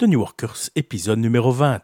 The 0.00 0.04
New 0.04 0.20
Workers, 0.20 0.70
épisode 0.76 1.18
numéro 1.18 1.50
20. 1.50 1.82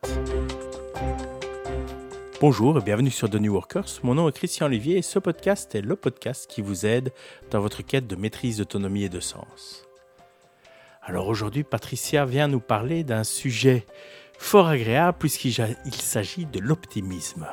Bonjour 2.40 2.78
et 2.78 2.80
bienvenue 2.80 3.10
sur 3.10 3.28
The 3.28 3.34
New 3.34 3.52
Workers. 3.52 3.88
Mon 4.04 4.14
nom 4.14 4.28
est 4.28 4.32
Christian 4.32 4.66
Olivier 4.66 4.98
et 4.98 5.02
ce 5.02 5.18
podcast 5.18 5.74
est 5.74 5.80
le 5.80 5.96
podcast 5.96 6.48
qui 6.48 6.62
vous 6.62 6.86
aide 6.86 7.12
dans 7.50 7.58
votre 7.58 7.82
quête 7.82 8.06
de 8.06 8.14
maîtrise, 8.14 8.58
d'autonomie 8.58 9.02
et 9.02 9.08
de 9.08 9.18
sens. 9.18 9.84
Alors 11.02 11.26
aujourd'hui, 11.26 11.64
Patricia 11.64 12.24
vient 12.24 12.46
nous 12.46 12.60
parler 12.60 13.02
d'un 13.02 13.24
sujet 13.24 13.84
fort 14.38 14.68
agréable 14.68 15.18
puisqu'il 15.18 15.52
s'agit 15.94 16.46
de 16.46 16.60
l'optimisme. 16.60 17.48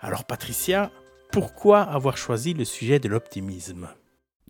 Alors 0.00 0.24
Patricia, 0.24 0.90
pourquoi 1.30 1.80
avoir 1.80 2.16
choisi 2.16 2.54
le 2.54 2.64
sujet 2.64 2.98
de 2.98 3.08
l'optimisme? 3.08 3.88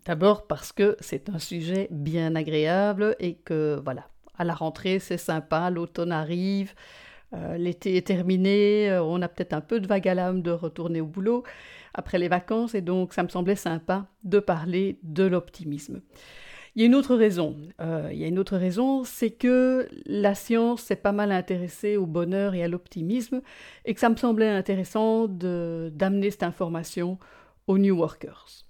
D'abord 0.06 0.46
parce 0.46 0.72
que 0.72 0.96
c'est 1.00 1.28
un 1.28 1.38
sujet 1.38 1.88
bien 1.90 2.36
agréable 2.36 3.16
et 3.20 3.34
que 3.34 3.78
voilà, 3.84 4.06
à 4.38 4.44
la 4.44 4.54
rentrée, 4.54 4.98
c'est 4.98 5.18
sympa, 5.18 5.70
l'automne 5.70 6.12
arrive, 6.12 6.74
euh, 7.34 7.56
l'été 7.56 7.96
est 7.96 8.06
terminé, 8.06 8.90
euh, 8.90 9.02
on 9.02 9.22
a 9.22 9.28
peut-être 9.28 9.54
un 9.54 9.60
peu 9.60 9.80
de 9.80 9.86
vague 9.86 10.08
à 10.08 10.14
l'âme 10.14 10.42
de 10.42 10.50
retourner 10.50 11.00
au 11.00 11.06
boulot 11.06 11.44
après 11.94 12.18
les 12.18 12.28
vacances, 12.28 12.74
et 12.74 12.80
donc 12.80 13.14
ça 13.14 13.22
me 13.22 13.28
semblait 13.28 13.56
sympa 13.56 14.06
de 14.24 14.38
parler 14.38 14.98
de 15.02 15.24
l'optimisme. 15.24 16.00
Il 16.74 16.80
y 16.80 16.84
a 16.84 16.86
une 16.86 16.94
autre 16.94 17.16
raison. 17.16 17.56
Euh, 17.82 18.08
il 18.12 18.18
y 18.18 18.24
a 18.24 18.28
une 18.28 18.38
autre 18.38 18.56
raison, 18.56 19.04
c'est 19.04 19.30
que 19.30 19.88
la 20.06 20.34
science 20.34 20.82
s'est 20.82 20.96
pas 20.96 21.12
mal 21.12 21.30
intéressée 21.30 21.98
au 21.98 22.06
bonheur 22.06 22.54
et 22.54 22.62
à 22.62 22.68
l'optimisme, 22.68 23.42
et 23.84 23.92
que 23.92 24.00
ça 24.00 24.08
me 24.08 24.16
semblait 24.16 24.48
intéressant 24.48 25.28
d'amener 25.28 26.30
cette 26.30 26.44
information 26.44 27.18
aux 27.66 27.78
New 27.78 27.96
Workers. 27.96 28.64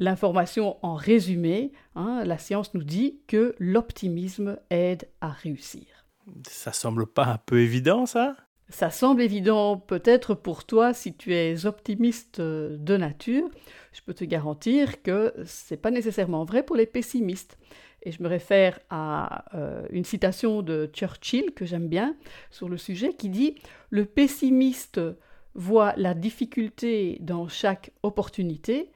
L'information 0.00 0.78
en 0.82 0.94
résumé, 0.94 1.72
hein, 1.94 2.24
la 2.24 2.38
science 2.38 2.72
nous 2.72 2.82
dit 2.82 3.20
que 3.26 3.54
l'optimisme 3.58 4.58
aide 4.70 5.06
à 5.20 5.28
réussir. 5.28 6.06
Ça 6.48 6.72
semble 6.72 7.06
pas 7.06 7.26
un 7.26 7.36
peu 7.36 7.60
évident, 7.60 8.06
ça? 8.06 8.34
Ça 8.70 8.88
semble 8.90 9.20
évident 9.20 9.76
peut-être 9.76 10.34
pour 10.34 10.64
toi 10.64 10.94
si 10.94 11.14
tu 11.14 11.34
es 11.34 11.66
optimiste 11.66 12.40
de 12.40 12.96
nature. 12.96 13.46
Je 13.92 14.00
peux 14.00 14.14
te 14.14 14.24
garantir 14.24 15.02
que 15.02 15.34
c'est 15.44 15.76
pas 15.76 15.90
nécessairement 15.90 16.44
vrai 16.44 16.62
pour 16.62 16.76
les 16.76 16.86
pessimistes. 16.86 17.58
Et 18.02 18.12
je 18.12 18.22
me 18.22 18.28
réfère 18.28 18.78
à 18.88 19.54
euh, 19.54 19.86
une 19.90 20.04
citation 20.04 20.62
de 20.62 20.88
Churchill 20.94 21.52
que 21.52 21.66
j'aime 21.66 21.88
bien 21.88 22.16
sur 22.50 22.70
le 22.70 22.78
sujet 22.78 23.12
qui 23.12 23.28
dit 23.28 23.56
Le 23.90 24.06
pessimiste 24.06 25.00
voit 25.54 25.92
la 25.96 26.14
difficulté 26.14 27.18
dans 27.20 27.48
chaque 27.48 27.90
opportunité, 28.02 28.90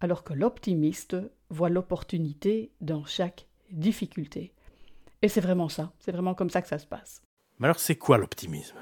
alors 0.00 0.24
que 0.24 0.32
l'optimiste 0.32 1.16
voit 1.50 1.68
l'opportunité 1.68 2.72
dans 2.80 3.04
chaque 3.04 3.46
difficulté. 3.70 4.52
Et 5.22 5.28
c'est 5.28 5.40
vraiment 5.40 5.68
ça, 5.68 5.92
c'est 5.98 6.12
vraiment 6.12 6.34
comme 6.34 6.50
ça 6.50 6.62
que 6.62 6.68
ça 6.68 6.78
se 6.78 6.86
passe. 6.86 7.22
Mais 7.58 7.66
alors 7.66 7.78
c'est 7.78 7.96
quoi 7.96 8.18
l'optimisme? 8.18 8.76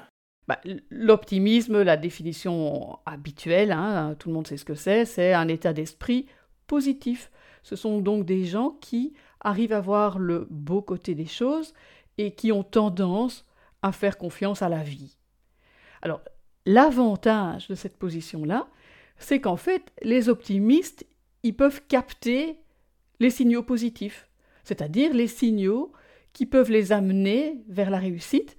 Bah, 0.47 0.59
L'optimisme, 0.89 1.81
la 1.81 1.97
définition 1.97 2.97
habituelle, 3.05 3.71
hein, 3.71 4.15
tout 4.17 4.29
le 4.29 4.35
monde 4.35 4.47
sait 4.47 4.57
ce 4.57 4.65
que 4.65 4.73
c'est, 4.73 5.05
c'est 5.05 5.33
un 5.33 5.47
état 5.47 5.73
d'esprit 5.73 6.27
positif. 6.65 7.29
Ce 7.61 7.75
sont 7.75 7.99
donc 7.99 8.25
des 8.25 8.45
gens 8.45 8.71
qui 8.81 9.13
arrivent 9.41 9.73
à 9.73 9.81
voir 9.81 10.17
le 10.17 10.47
beau 10.49 10.81
côté 10.81 11.13
des 11.13 11.25
choses 11.25 11.73
et 12.17 12.31
qui 12.31 12.51
ont 12.51 12.63
tendance 12.63 13.45
à 13.81 13.91
faire 13.91 14.17
confiance 14.17 14.61
à 14.61 14.69
la 14.69 14.81
vie. 14.81 15.17
Alors, 16.01 16.21
l'avantage 16.65 17.67
de 17.67 17.75
cette 17.75 17.97
position-là, 17.97 18.67
c'est 19.19 19.39
qu'en 19.39 19.57
fait, 19.57 19.91
les 20.01 20.29
optimistes, 20.29 21.05
ils 21.43 21.55
peuvent 21.55 21.81
capter 21.87 22.57
les 23.19 23.29
signaux 23.29 23.63
positifs, 23.63 24.27
c'est-à-dire 24.63 25.13
les 25.13 25.27
signaux 25.27 25.91
qui 26.33 26.45
peuvent 26.45 26.71
les 26.71 26.91
amener 26.91 27.61
vers 27.67 27.89
la 27.89 27.99
réussite 27.99 28.57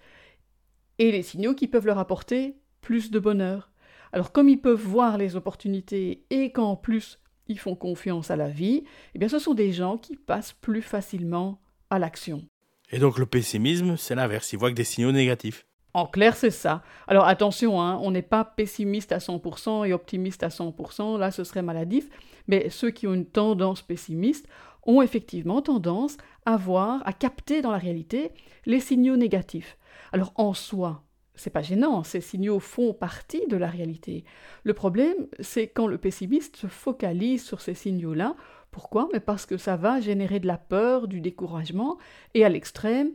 et 0.99 1.11
les 1.11 1.23
signaux 1.23 1.55
qui 1.55 1.67
peuvent 1.67 1.87
leur 1.87 1.99
apporter 1.99 2.57
plus 2.81 3.11
de 3.11 3.19
bonheur. 3.19 3.71
Alors 4.13 4.33
comme 4.33 4.49
ils 4.49 4.61
peuvent 4.61 4.81
voir 4.81 5.19
les 5.19 5.37
opportunités 5.37 6.25
et 6.31 6.53
qu'en 6.53 6.77
plus 6.77 7.19
ils 7.49 7.59
font 7.59 7.75
confiance 7.75 8.31
à 8.31 8.37
la 8.37 8.49
vie, 8.49 8.85
eh 9.15 9.19
bien 9.19 9.29
ce 9.29 9.39
sont 9.39 9.55
des 9.55 9.73
gens 9.73 9.99
qui 9.99 10.17
passent 10.17 10.53
plus 10.53 10.83
facilement 10.83 11.61
à 11.91 11.99
l'action. 11.99 12.45
Et 12.91 12.99
donc 12.99 13.19
le 13.19 13.27
pessimisme, 13.27 13.97
c'est 13.97 14.15
l'inverse, 14.15 14.53
ils 14.53 14.59
voient 14.59 14.71
que 14.71 14.77
des 14.77 14.85
signaux 14.85 15.13
négatifs. 15.13 15.67
En 15.93 16.07
clair, 16.07 16.37
c'est 16.37 16.51
ça. 16.51 16.83
Alors 17.09 17.27
attention, 17.27 17.81
hein, 17.81 17.99
on 18.03 18.13
n'est 18.13 18.23
pas 18.23 18.45
pessimiste 18.45 19.11
à 19.11 19.19
100% 19.19 19.89
et 19.89 19.93
optimiste 19.93 20.43
à 20.45 20.49
100%, 20.49 21.19
là 21.19 21.31
ce 21.31 21.43
serait 21.43 21.63
maladif, 21.63 22.09
mais 22.47 22.71
ceux 22.71 22.91
qui 22.91 23.09
ont 23.09 23.15
une 23.15 23.27
tendance 23.27 23.83
pessimiste 23.83 24.47
ont 24.85 25.03
effectivement 25.03 25.63
tendance 25.63 26.17
à 26.47 26.57
voir, 26.57 27.03
à 27.05 27.13
capter 27.13 27.61
dans 27.61 27.73
la 27.73 27.79
réalité 27.79 28.31
les 28.67 28.81
signaux 28.81 29.17
négatifs. 29.17 29.77
Alors 30.13 30.33
en 30.37 30.55
soi, 30.55 31.03
c'est 31.35 31.51
pas 31.51 31.63
gênant, 31.63 32.05
ces 32.05 32.21
signaux 32.21 32.61
font 32.61 32.93
partie 32.93 33.47
de 33.49 33.57
la 33.57 33.69
réalité. 33.69 34.25
Le 34.63 34.75
problème, 34.75 35.27
c'est 35.41 35.69
quand 35.69 35.87
le 35.87 35.99
pessimiste 35.99 36.57
se 36.57 36.67
focalise 36.67 37.45
sur 37.45 37.61
ces 37.61 37.75
signaux-là. 37.75 38.37
Pourquoi? 38.71 39.09
Mais 39.13 39.21
parce 39.21 39.47
que 39.47 39.57
ça 39.57 39.77
va 39.77 40.01
générer 40.01 40.39
de 40.39 40.47
la 40.47 40.59
peur, 40.59 41.09
du 41.09 41.21
découragement 41.21 41.99
et 42.35 42.45
à 42.45 42.49
l'extrême, 42.49 43.11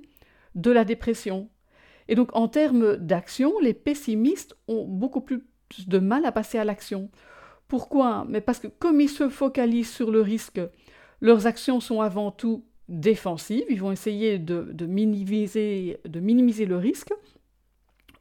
de 0.55 0.71
la 0.71 0.85
dépression. 0.85 1.49
Et 2.07 2.15
donc, 2.15 2.29
en 2.35 2.47
termes 2.47 2.97
d'action, 2.97 3.53
les 3.59 3.73
pessimistes 3.73 4.55
ont 4.67 4.85
beaucoup 4.85 5.21
plus 5.21 5.41
de 5.87 5.99
mal 5.99 6.25
à 6.25 6.31
passer 6.31 6.57
à 6.57 6.63
l'action. 6.63 7.09
Pourquoi? 7.67 8.25
Mais 8.29 8.41
parce 8.41 8.59
que 8.59 8.67
comme 8.67 9.01
ils 9.01 9.09
se 9.09 9.29
focalisent 9.29 9.91
sur 9.91 10.11
le 10.11 10.21
risque, 10.21 10.61
leurs 11.21 11.47
actions 11.47 11.79
sont 11.79 12.01
avant 12.01 12.31
tout 12.31 12.65
défensives, 12.87 13.65
ils 13.69 13.79
vont 13.81 13.91
essayer 13.91 14.37
de, 14.37 14.69
de 14.71 14.85
minimiser 14.85 15.97
le 16.65 16.77
risque, 16.77 17.11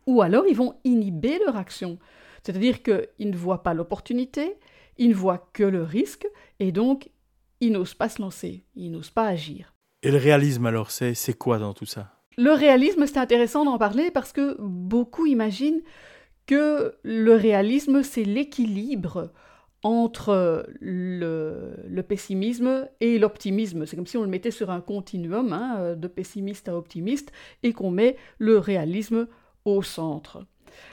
ou 0.06 0.22
alors 0.22 0.46
ils 0.48 0.56
vont 0.56 0.74
inhiber 0.84 1.38
leur 1.44 1.56
action. 1.56 1.98
C'est-à-dire 2.42 2.82
qu'ils 2.82 3.30
ne 3.30 3.36
voient 3.36 3.62
pas 3.62 3.74
l'opportunité, 3.74 4.56
ils 4.96 5.10
ne 5.10 5.14
voient 5.14 5.50
que 5.52 5.64
le 5.64 5.82
risque, 5.82 6.26
et 6.60 6.72
donc 6.72 7.10
ils 7.60 7.72
n'osent 7.72 7.94
pas 7.94 8.08
se 8.08 8.22
lancer, 8.22 8.64
ils 8.74 8.90
n'osent 8.90 9.10
pas 9.10 9.26
agir. 9.26 9.74
Et 10.02 10.10
le 10.10 10.18
réalisme 10.18 10.64
alors, 10.66 10.90
c'est 10.90 11.38
quoi 11.38 11.58
dans 11.58 11.74
tout 11.74 11.86
ça? 11.86 12.13
Le 12.36 12.52
réalisme, 12.52 13.06
c'est 13.06 13.18
intéressant 13.18 13.64
d'en 13.64 13.78
parler 13.78 14.10
parce 14.10 14.32
que 14.32 14.56
beaucoup 14.60 15.26
imaginent 15.26 15.82
que 16.46 16.94
le 17.02 17.34
réalisme, 17.34 18.02
c'est 18.02 18.24
l'équilibre 18.24 19.32
entre 19.82 20.66
le, 20.80 22.02
pessimisme 22.08 22.88
et 23.00 23.18
l'optimisme. 23.18 23.86
C'est 23.86 23.96
comme 23.96 24.06
si 24.06 24.16
on 24.16 24.22
le 24.22 24.28
mettait 24.28 24.50
sur 24.50 24.70
un 24.70 24.80
continuum 24.80 25.52
hein, 25.52 25.94
de 25.94 26.08
pessimiste 26.08 26.68
à 26.68 26.76
optimiste 26.76 27.32
et 27.62 27.72
qu'on 27.72 27.90
met 27.90 28.16
le 28.38 28.58
réalisme 28.58 29.28
au 29.64 29.82
centre. 29.82 30.46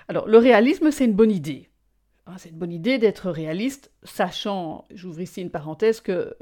Alors, 0.07 0.27
le 0.27 0.37
réalisme, 0.37 0.91
c'est 0.91 1.05
une 1.05 1.13
bonne 1.13 1.31
idée. 1.31 1.69
Hein, 2.27 2.35
c'est 2.37 2.49
une 2.49 2.57
bonne 2.57 2.73
idée 2.73 2.97
d'être 2.97 3.31
réaliste, 3.31 3.91
sachant, 4.03 4.85
j'ouvre 4.93 5.21
ici 5.21 5.41
une 5.41 5.49
parenthèse, 5.49 6.01
que 6.01 6.35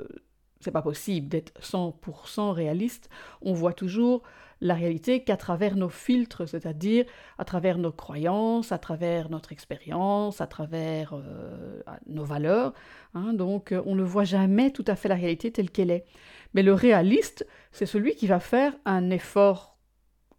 c'est 0.60 0.72
pas 0.72 0.82
possible 0.82 1.30
d'être 1.30 1.54
100% 1.62 2.52
réaliste. 2.52 3.10
On 3.42 3.54
voit 3.54 3.74
toujours 3.74 4.24
la 4.62 4.74
réalité 4.74 5.24
qu'à 5.24 5.38
travers 5.38 5.76
nos 5.76 5.90
filtres, 5.90 6.48
c'est-à-dire 6.48 7.06
à 7.38 7.46
travers 7.46 7.78
nos 7.78 7.92
croyances, 7.92 8.72
à 8.72 8.78
travers 8.78 9.30
notre 9.30 9.52
expérience, 9.52 10.42
à 10.42 10.48
travers 10.48 11.14
euh, 11.14 11.82
nos 12.08 12.26
valeurs. 12.26 12.74
Hein. 13.14 13.34
donc 13.34 13.74
on 13.86 13.96
ne 13.96 14.04
voit 14.04 14.26
jamais 14.26 14.72
tout 14.72 14.86
à 14.88 14.96
fait 14.96 15.10
la 15.10 15.16
réalité 15.16 15.52
telle 15.52 15.72
qu'elle 15.72 15.92
est. 15.92 16.06
Mais 16.54 16.64
le 16.64 16.74
réaliste, 16.74 17.48
c'est 17.72 17.86
celui 17.86 18.16
qui 18.16 18.28
va 18.28 18.40
faire 18.40 18.76
un 18.86 19.10
effort 19.10 19.78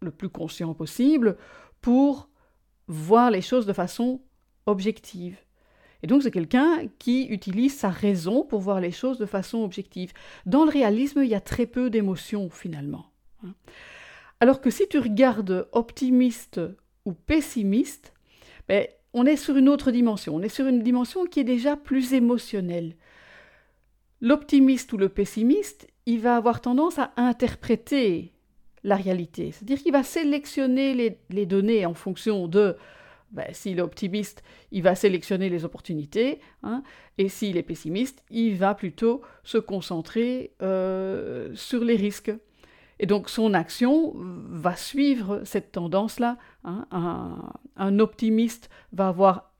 le 0.01 0.11
plus 0.11 0.29
conscient 0.29 0.73
possible 0.73 1.37
pour 1.81 2.29
voir 2.87 3.31
les 3.31 3.41
choses 3.41 3.65
de 3.65 3.73
façon 3.73 4.21
objective. 4.65 5.37
Et 6.03 6.07
donc 6.07 6.23
c'est 6.23 6.31
quelqu'un 6.31 6.87
qui 6.99 7.25
utilise 7.27 7.77
sa 7.77 7.89
raison 7.89 8.43
pour 8.43 8.59
voir 8.59 8.79
les 8.79 8.91
choses 8.91 9.17
de 9.17 9.25
façon 9.25 9.63
objective. 9.63 10.13
Dans 10.45 10.65
le 10.65 10.71
réalisme, 10.71 11.21
il 11.23 11.29
y 11.29 11.35
a 11.35 11.41
très 11.41 11.65
peu 11.65 11.89
d'émotions 11.89 12.49
finalement. 12.49 13.05
Alors 14.41 14.59
que 14.59 14.71
si 14.71 14.87
tu 14.87 14.97
regardes 14.97 15.67
optimiste 15.71 16.59
ou 17.05 17.13
pessimiste, 17.13 18.11
ben, 18.67 18.87
on 19.13 19.27
est 19.27 19.35
sur 19.35 19.55
une 19.55 19.69
autre 19.69 19.91
dimension, 19.91 20.35
on 20.35 20.41
est 20.41 20.49
sur 20.49 20.65
une 20.65 20.81
dimension 20.81 21.25
qui 21.27 21.39
est 21.39 21.45
déjà 21.45 21.77
plus 21.77 22.13
émotionnelle. 22.13 22.95
L'optimiste 24.19 24.91
ou 24.93 24.97
le 24.97 25.09
pessimiste, 25.09 25.87
il 26.07 26.21
va 26.21 26.35
avoir 26.35 26.59
tendance 26.59 26.97
à 26.97 27.11
interpréter 27.17 28.33
la 28.83 28.95
réalité, 28.95 29.51
c'est-à-dire 29.51 29.77
qu'il 29.77 29.91
va 29.91 30.01
sélectionner 30.01 31.17
les, 31.29 31.45
données 31.45 31.85
en 31.85 31.93
fonction 31.93 32.47
de 32.47 32.75
ben, 33.31 33.45
s'il 33.51 33.77
est 33.77 33.83
optimiste, 33.83 34.43
il 34.71 34.81
va 34.81 34.95
sélectionner 34.95 35.49
les 35.49 35.65
opportunités, 35.65 36.39
hein, 36.63 36.81
et 37.19 37.29
s'il 37.29 37.57
est 37.57 37.63
pessimiste, 37.63 38.23
il 38.31 38.55
va 38.55 38.73
plutôt 38.73 39.21
se 39.43 39.59
concentrer 39.59 40.51
euh, 40.63 41.51
sur 41.53 41.83
les 41.83 41.95
risques. 41.95 42.31
Et 43.01 43.07
donc 43.07 43.29
son 43.29 43.55
action 43.55 44.13
va 44.15 44.75
suivre 44.75 45.41
cette 45.43 45.71
tendance-là. 45.71 46.37
Hein. 46.63 46.85
Un, 47.75 47.99
optimiste 47.99 48.69
va 48.93 49.07
avoir 49.07 49.51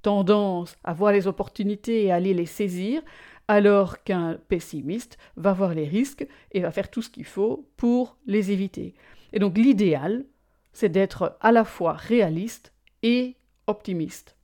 tendance 0.00 0.74
à 0.84 0.94
voir 0.94 1.12
les 1.12 1.26
opportunités 1.26 2.04
et 2.04 2.10
à 2.10 2.14
aller 2.14 2.32
les 2.32 2.46
saisir, 2.46 3.02
alors 3.46 4.02
qu'un 4.04 4.38
pessimiste 4.48 5.18
va 5.36 5.52
voir 5.52 5.74
les 5.74 5.86
risques 5.86 6.26
et 6.52 6.60
va 6.60 6.70
faire 6.70 6.90
tout 6.90 7.02
ce 7.02 7.10
qu'il 7.10 7.26
faut 7.26 7.68
pour 7.76 8.16
les 8.26 8.52
éviter. 8.52 8.94
Et 9.34 9.38
donc 9.38 9.58
l'idéal, 9.58 10.24
c'est 10.72 10.88
d'être 10.88 11.36
à 11.42 11.52
la 11.52 11.66
fois 11.66 11.92
réaliste 11.92 12.72
et 13.02 13.36
optimiste. 13.66 14.34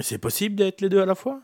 C'est 0.00 0.18
possible 0.18 0.56
d'être 0.56 0.80
les 0.80 0.88
deux 0.88 1.00
à 1.00 1.06
la 1.06 1.14
fois? 1.14 1.40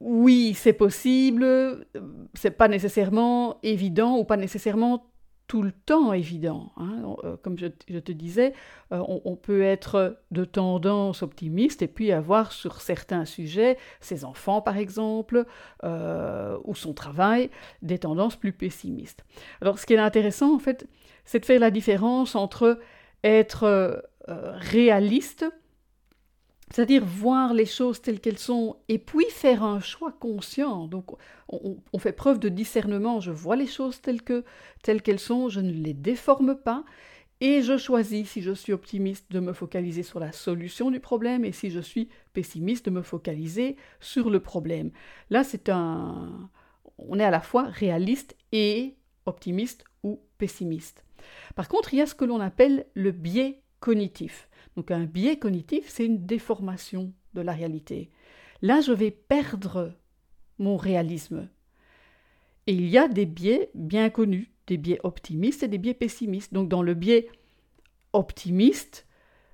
Oui, 0.00 0.54
c'est 0.54 0.72
possible. 0.72 1.84
C'est 2.32 2.52
pas 2.52 2.68
nécessairement 2.68 3.58
évident 3.62 4.16
ou 4.16 4.24
pas 4.24 4.36
nécessairement 4.36 5.07
tout 5.48 5.62
le 5.62 5.72
temps 5.72 6.12
évident. 6.12 6.72
Hein. 6.76 7.16
Euh, 7.24 7.36
comme 7.42 7.58
je, 7.58 7.66
te 7.66 8.12
disais, 8.12 8.52
euh, 8.92 9.02
on, 9.08 9.34
peut 9.34 9.62
être 9.62 10.18
de 10.30 10.44
tendance 10.44 11.22
optimiste 11.22 11.80
et 11.80 11.88
puis 11.88 12.12
avoir 12.12 12.52
sur 12.52 12.82
certains 12.82 13.24
sujets, 13.24 13.78
ses 14.00 14.24
enfants 14.24 14.60
par 14.60 14.76
exemple, 14.76 15.46
euh, 15.84 16.58
ou 16.64 16.74
son 16.74 16.92
travail, 16.92 17.50
des 17.82 17.98
tendances 17.98 18.36
plus 18.36 18.52
pessimistes. 18.52 19.24
Alors 19.62 19.78
ce 19.78 19.86
qui 19.86 19.94
est 19.94 19.98
intéressant 19.98 20.54
en 20.54 20.58
fait, 20.58 20.86
c'est 21.24 21.40
de 21.40 21.46
faire 21.46 21.60
la 21.60 21.70
différence 21.70 22.36
entre 22.36 22.78
être 23.24 24.04
réaliste, 24.26 25.46
c'est-à-dire 26.70 27.04
voir 27.04 27.54
les 27.54 27.66
choses 27.66 28.00
telles 28.00 28.20
qu'elles 28.20 28.38
sont 28.38 28.76
et 28.88 28.98
puis 28.98 29.26
faire 29.30 29.62
un 29.62 29.80
choix 29.80 30.12
conscient. 30.12 30.86
Donc 30.86 31.16
on, 31.48 31.98
fait 31.98 32.12
preuve 32.12 32.38
de 32.38 32.48
discernement. 32.48 33.20
Je 33.20 33.30
vois 33.30 33.56
les 33.56 33.66
choses 33.66 34.00
telles 34.00 34.20
telles 34.82 35.02
qu'elles 35.02 35.18
sont, 35.18 35.48
je 35.48 35.60
ne 35.60 35.72
les 35.72 35.94
déforme 35.94 36.56
pas 36.56 36.84
et 37.40 37.62
je 37.62 37.76
choisis 37.78 38.28
si 38.28 38.42
je 38.42 38.52
suis 38.52 38.72
optimiste 38.72 39.30
de 39.30 39.40
me 39.40 39.52
focaliser 39.52 40.02
sur 40.02 40.18
la 40.18 40.32
solution 40.32 40.90
du 40.90 41.00
problème 41.00 41.44
et 41.44 41.52
si 41.52 41.70
je 41.70 41.80
suis 41.80 42.08
pessimiste 42.32 42.86
de 42.86 42.90
me 42.90 43.02
focaliser 43.02 43.76
sur 44.00 44.28
le 44.28 44.40
problème. 44.40 44.90
Là, 45.30 45.44
c'est 45.44 45.68
un 45.68 46.50
on 46.98 47.18
est 47.18 47.24
à 47.24 47.30
la 47.30 47.40
fois 47.40 47.64
réaliste 47.64 48.36
et 48.50 48.96
optimiste 49.26 49.84
ou 50.02 50.20
pessimiste. 50.36 51.04
Par 51.54 51.68
contre, 51.68 51.94
il 51.94 51.98
y 51.98 52.02
a 52.02 52.06
ce 52.06 52.14
que 52.14 52.24
l'on 52.24 52.40
appelle 52.40 52.86
le 52.94 53.12
biais 53.12 53.62
cognitif. 53.80 54.48
Donc 54.78 54.92
un 54.92 55.06
biais 55.06 55.40
cognitif, 55.40 55.88
c'est 55.88 56.06
une 56.06 56.24
déformation 56.24 57.12
de 57.34 57.40
la 57.40 57.52
réalité. 57.52 58.12
Là, 58.62 58.80
je 58.80 58.92
vais 58.92 59.10
perdre 59.10 59.92
mon 60.60 60.76
réalisme. 60.76 61.48
Et 62.68 62.74
il 62.74 62.86
y 62.86 62.96
a 62.96 63.08
des 63.08 63.26
biais 63.26 63.72
bien 63.74 64.08
connus, 64.08 64.52
des 64.68 64.76
biais 64.76 65.00
optimistes 65.02 65.64
et 65.64 65.68
des 65.68 65.78
biais 65.78 65.94
pessimistes. 65.94 66.54
Donc 66.54 66.68
dans 66.68 66.82
le 66.82 66.94
biais 66.94 67.28
optimiste, 68.12 69.08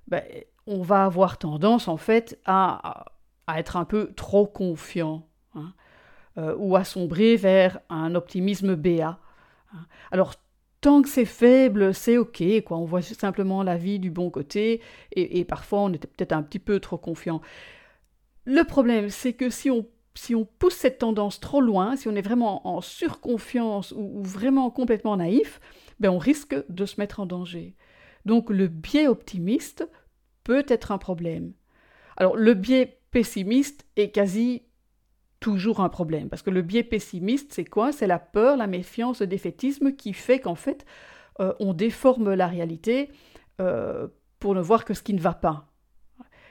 ben, 0.08 0.22
on 0.66 0.82
va 0.82 1.06
avoir 1.06 1.38
tendance 1.38 1.88
en 1.88 1.96
fait 1.96 2.38
à, 2.44 3.06
être 3.48 3.78
un 3.78 3.86
peu 3.86 4.12
trop 4.12 4.46
confiant 4.46 5.26
hein, 5.54 5.72
euh, 6.36 6.54
ou 6.58 6.76
à 6.76 6.84
sombrer 6.84 7.36
vers 7.36 7.80
un 7.88 8.14
optimisme 8.14 8.74
béat. 8.74 9.18
Hein. 9.72 9.86
Alors 10.10 10.34
tant 10.84 11.00
que 11.00 11.08
c'est 11.08 11.24
faible, 11.24 11.94
c'est 11.94 12.18
ok, 12.18 12.42
quoi. 12.66 12.76
On 12.76 12.84
voit 12.84 13.00
simplement 13.00 13.62
la 13.62 13.78
vie 13.78 13.98
du 13.98 14.10
bon 14.10 14.28
côté, 14.28 14.82
et, 15.12 15.42
parfois 15.46 15.80
on 15.80 15.92
était 15.94 16.06
peut-être 16.06 16.32
un 16.32 16.42
petit 16.42 16.58
peu 16.58 16.78
trop 16.78 16.98
confiant. 16.98 17.40
Le 18.44 18.64
problème, 18.64 19.08
c'est 19.08 19.32
que 19.32 19.48
si 19.48 19.70
on, 19.70 19.86
si 20.14 20.34
on 20.34 20.44
pousse 20.44 20.74
cette 20.74 20.98
tendance 20.98 21.40
trop 21.40 21.62
loin, 21.62 21.96
si 21.96 22.06
on 22.06 22.14
est 22.14 22.20
vraiment 22.20 22.68
en 22.68 22.82
surconfiance 22.82 23.92
ou, 23.96 24.22
vraiment 24.22 24.70
complètement 24.70 25.16
naïf, 25.16 25.58
ben 26.00 26.10
on 26.10 26.18
risque 26.18 26.54
de 26.68 26.84
se 26.84 27.00
mettre 27.00 27.18
en 27.18 27.24
danger. 27.24 27.74
Donc 28.26 28.50
le 28.50 28.68
biais 28.68 29.06
optimiste 29.06 29.88
peut 30.42 30.66
être 30.68 30.92
un 30.92 30.98
problème. 30.98 31.54
Alors 32.18 32.36
le 32.36 32.52
biais 32.52 33.00
pessimiste 33.10 33.86
est 33.96 34.10
quasi 34.10 34.64
toujours 35.44 35.80
un 35.80 35.90
problème. 35.90 36.30
Parce 36.30 36.40
que 36.40 36.48
le 36.48 36.62
biais 36.62 36.82
pessimiste, 36.82 37.52
c'est 37.52 37.66
quoi? 37.66 37.92
C'est 37.92 38.06
la 38.06 38.18
peur, 38.18 38.56
la 38.56 38.66
méfiance, 38.66 39.20
le 39.20 39.26
défaitisme 39.26 39.92
qui 39.92 40.14
fait 40.14 40.40
qu'en 40.40 40.54
fait, 40.54 40.86
euh, 41.38 41.52
on 41.60 41.74
déforme 41.74 42.32
la 42.32 42.46
réalité 42.46 43.10
euh, 43.60 44.08
pour 44.38 44.54
ne 44.54 44.62
voir 44.62 44.86
que 44.86 44.94
ce 44.94 45.02
qui 45.02 45.12
ne 45.12 45.20
va 45.20 45.34
pas. 45.34 45.66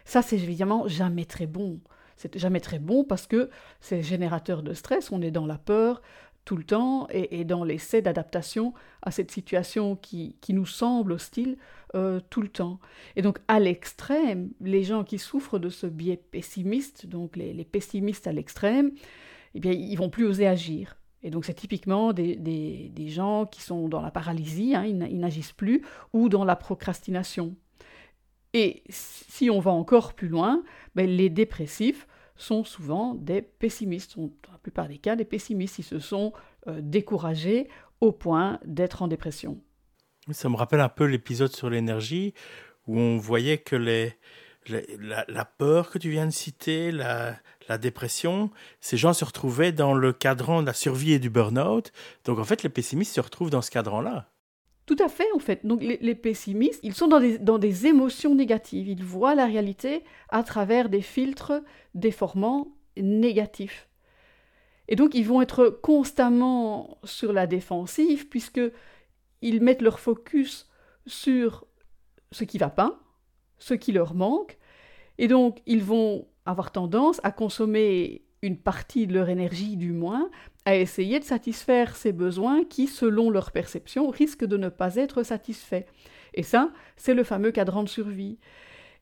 Ça, 0.06 0.22
c'est 0.22 0.36
évidemment 0.36 0.88
jamais 0.88 1.26
très 1.26 1.48
bon. 1.48 1.80
C'est 2.18 2.38
jamais 2.38 2.60
très 2.60 2.78
bon 2.78 3.04
parce 3.04 3.26
que 3.26 3.50
c'est 3.82 4.04
générateur 4.04 4.62
de 4.62 4.74
stress, 4.76 5.12
on 5.12 5.24
est 5.24 5.32
dans 5.32 5.48
la 5.48 5.58
peur, 5.58 6.04
tout 6.46 6.58
le 6.58 6.64
temps 6.64 7.08
et, 7.10 7.46
dans 7.46 7.64
l'essai 7.64 8.02
d'adaptation 8.02 8.74
à 9.02 9.12
cette 9.12 9.32
situation 9.32 9.96
qui, 9.96 10.36
nous 10.50 10.66
semble 10.66 11.14
hostile 11.14 11.58
euh, 11.96 12.20
tout 12.30 12.42
le 12.42 12.50
temps. 12.50 12.80
Et 13.16 13.22
donc 13.22 13.40
à 13.48 13.60
l'extrême, 13.60 14.50
les 14.60 14.84
gens 14.84 15.04
qui 15.04 15.20
souffrent 15.20 15.60
de 15.60 15.70
ce 15.70 15.88
biais 15.88 16.18
pessimiste, 16.18 17.06
donc 17.06 17.36
les, 17.36 17.64
pessimistes 17.64 18.28
à 18.28 18.32
l'extrême, 18.32 18.92
eh 19.56 19.60
bien 19.60 19.72
ils 19.72 19.96
vont 19.96 20.10
plus 20.10 20.26
oser 20.26 20.48
agir. 20.48 20.98
Et 21.24 21.30
donc 21.30 21.46
c'est 21.46 21.54
typiquement 21.54 22.12
des, 22.12 23.08
gens 23.08 23.46
qui 23.46 23.62
sont 23.62 23.88
dans 23.88 24.02
la 24.02 24.12
paralysie, 24.12 24.76
hein, 24.76 24.84
ils, 24.86 25.20
n'agissent 25.20 25.54
plus, 25.54 25.82
ou 26.12 26.28
dans 26.28 26.44
la 26.44 26.58
procrastination. 26.58 27.56
Et 28.54 28.84
si 28.90 29.50
on 29.50 29.60
va 29.60 29.72
encore 29.72 30.14
plus 30.14 30.28
loin, 30.28 30.64
ben, 30.94 31.10
les 31.10 31.30
dépressifs 31.30 32.08
sont 32.36 32.64
souvent 32.64 33.14
des 33.16 33.42
pessimistes, 33.42 34.18
dans 34.18 34.52
la 34.52 34.58
plupart 34.58 34.88
des 34.88 34.98
cas 34.98 35.16
des 35.16 35.26
pessimistes, 35.26 35.80
ils 35.80 35.84
se 35.84 36.00
sont 36.00 36.34
euh, 36.68 36.80
découragés 36.82 37.70
au 38.02 38.12
point 38.12 38.60
d'être 38.66 39.02
en 39.02 39.08
dépression. 39.08 39.60
Ça 40.32 40.50
me 40.50 40.56
rappelle 40.56 40.80
un 40.80 40.90
peu 40.90 41.06
l'épisode 41.06 41.54
sur 41.54 41.70
l'énergie 41.70 42.34
où 42.88 43.00
on 43.00 43.18
voyait 43.18 43.58
que 43.58 43.76
les, 43.76 44.14
la, 44.68 45.46
peur 45.46 45.90
que 45.90 45.98
tu 45.98 46.10
viens 46.10 46.26
de 46.26 46.32
citer, 46.32 46.92
la, 46.92 47.36
la, 47.68 47.78
dépression, 47.78 48.50
ces 48.80 48.98
gens 48.98 49.14
se 49.14 49.26
retrouvaient 49.26 49.72
dans 49.72 49.94
le 49.94 50.14
cadran 50.14 50.62
de 50.62 50.68
la 50.68 50.74
survie 50.74 51.14
et 51.14 51.20
du 51.20 51.30
burn-out. 51.30 51.92
Donc 52.26 52.40
en 52.40 52.44
fait, 52.44 52.64
les 52.64 52.70
pessimistes 52.70 53.16
se 53.16 53.22
retrouvent 53.22 53.50
dans 53.50 53.62
ce 53.62 53.72
cadran-là. 53.72 54.33
Tout 54.86 54.98
à 55.00 55.08
fait, 55.08 55.32
en 55.34 55.40
fait. 55.40 55.66
Donc 55.66 55.82
les, 55.82 56.16
pessimistes, 56.16 56.80
ils 56.84 56.94
sont 56.94 57.08
dans 57.08 57.20
des, 57.20 57.38
dans 57.38 57.58
des, 57.58 57.88
émotions 57.88 58.36
négatives. 58.36 58.88
Ils 58.88 59.04
voient 59.04 59.36
la 59.36 59.46
réalité 59.46 60.04
à 60.30 60.44
travers 60.44 60.90
des 60.90 61.02
filtres 61.02 61.54
déformants 61.96 62.68
négatifs. 62.98 63.88
Et 64.88 64.96
donc 64.96 65.16
ils 65.16 65.26
vont 65.26 65.42
être 65.42 65.70
constamment 65.70 66.98
sur 67.04 67.32
la 67.32 67.48
défensive 67.48 68.28
puisque 68.28 68.62
ils 69.42 69.62
mettent 69.62 69.82
leur 69.82 70.00
focus 70.00 70.70
sur 71.08 71.66
ce 72.32 72.44
qui 72.44 72.58
va 72.58 72.70
pas, 72.70 73.00
ce 73.60 73.74
qui 73.74 73.92
leur 73.92 74.14
manque, 74.14 74.58
et 75.18 75.28
donc 75.28 75.62
ils 75.66 75.84
vont 75.84 76.28
avoir 76.46 76.72
tendance 76.72 77.22
à 77.24 77.32
consommer 77.32 78.26
une 78.44 78.58
partie 78.58 79.08
de 79.08 79.14
leur 79.14 79.30
énergie 79.30 79.78
du 79.78 79.94
moins 79.94 80.30
à 80.66 80.76
essayer 80.76 81.20
de 81.20 81.24
satisfaire 81.24 81.96
ces 81.96 82.12
besoins 82.12 82.64
qui, 82.66 82.88
selon 82.88 83.30
leur 83.30 83.52
perception, 83.52 84.10
risquent 84.10 84.46
de 84.46 84.58
ne 84.58 84.70
pas 84.70 84.98
être 84.98 85.24
satisfaits. 85.24 85.86
Et 86.34 86.44
ça, 86.44 86.72
c'est 86.98 87.14
le 87.14 87.24
fameux 87.24 87.52
cadran 87.52 87.84
de 87.84 87.90
survie. 87.90 88.38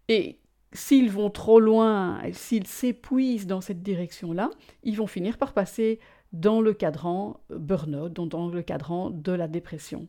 Et 0.07 0.37
s'ils 0.71 1.09
vont 1.09 1.31
trop 1.31 1.59
loin, 1.59 2.21
s'ils 2.31 2.67
s'épuisent 2.67 3.47
dans 3.47 3.61
cette 3.61 3.81
direction-là, 3.81 4.51
ils 4.83 4.95
vont 4.95 5.07
finir 5.07 5.37
par 5.37 5.53
passer 5.53 5.99
dans 6.33 6.61
le 6.61 6.73
cadran 6.73 7.41
burn-out, 7.49 8.13
dans 8.13 8.47
le 8.47 8.61
cadran 8.61 9.09
de 9.09 9.31
la 9.31 9.47
dépression. 9.47 10.07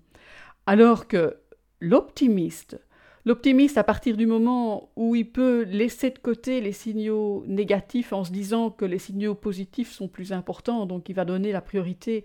Alors 0.67 1.09
que 1.09 1.39
l'optimiste, 1.81 2.79
L'optimiste, 3.25 3.79
à 3.79 3.85
partir 3.85 4.17
du 4.17 4.27
moment 4.27 4.91
où 4.97 5.15
il 5.15 5.31
peut 5.31 5.63
laisser 5.63 6.11
de 6.11 6.19
côté 6.19 6.61
les 6.61 6.73
signaux 6.73 7.45
négatifs 7.47 8.13
en 8.13 8.25
se 8.25 8.33
disant 8.33 8.71
que 8.71 8.85
les 8.85 8.99
signaux 8.99 9.37
positifs 9.37 9.93
sont 9.93 10.09
plus 10.09 10.33
importants, 10.33 10.87
donc 10.87 11.09
il 11.09 11.15
va 11.15 11.25
donner 11.25 11.53
la 11.53 11.61
priorité 11.61 12.25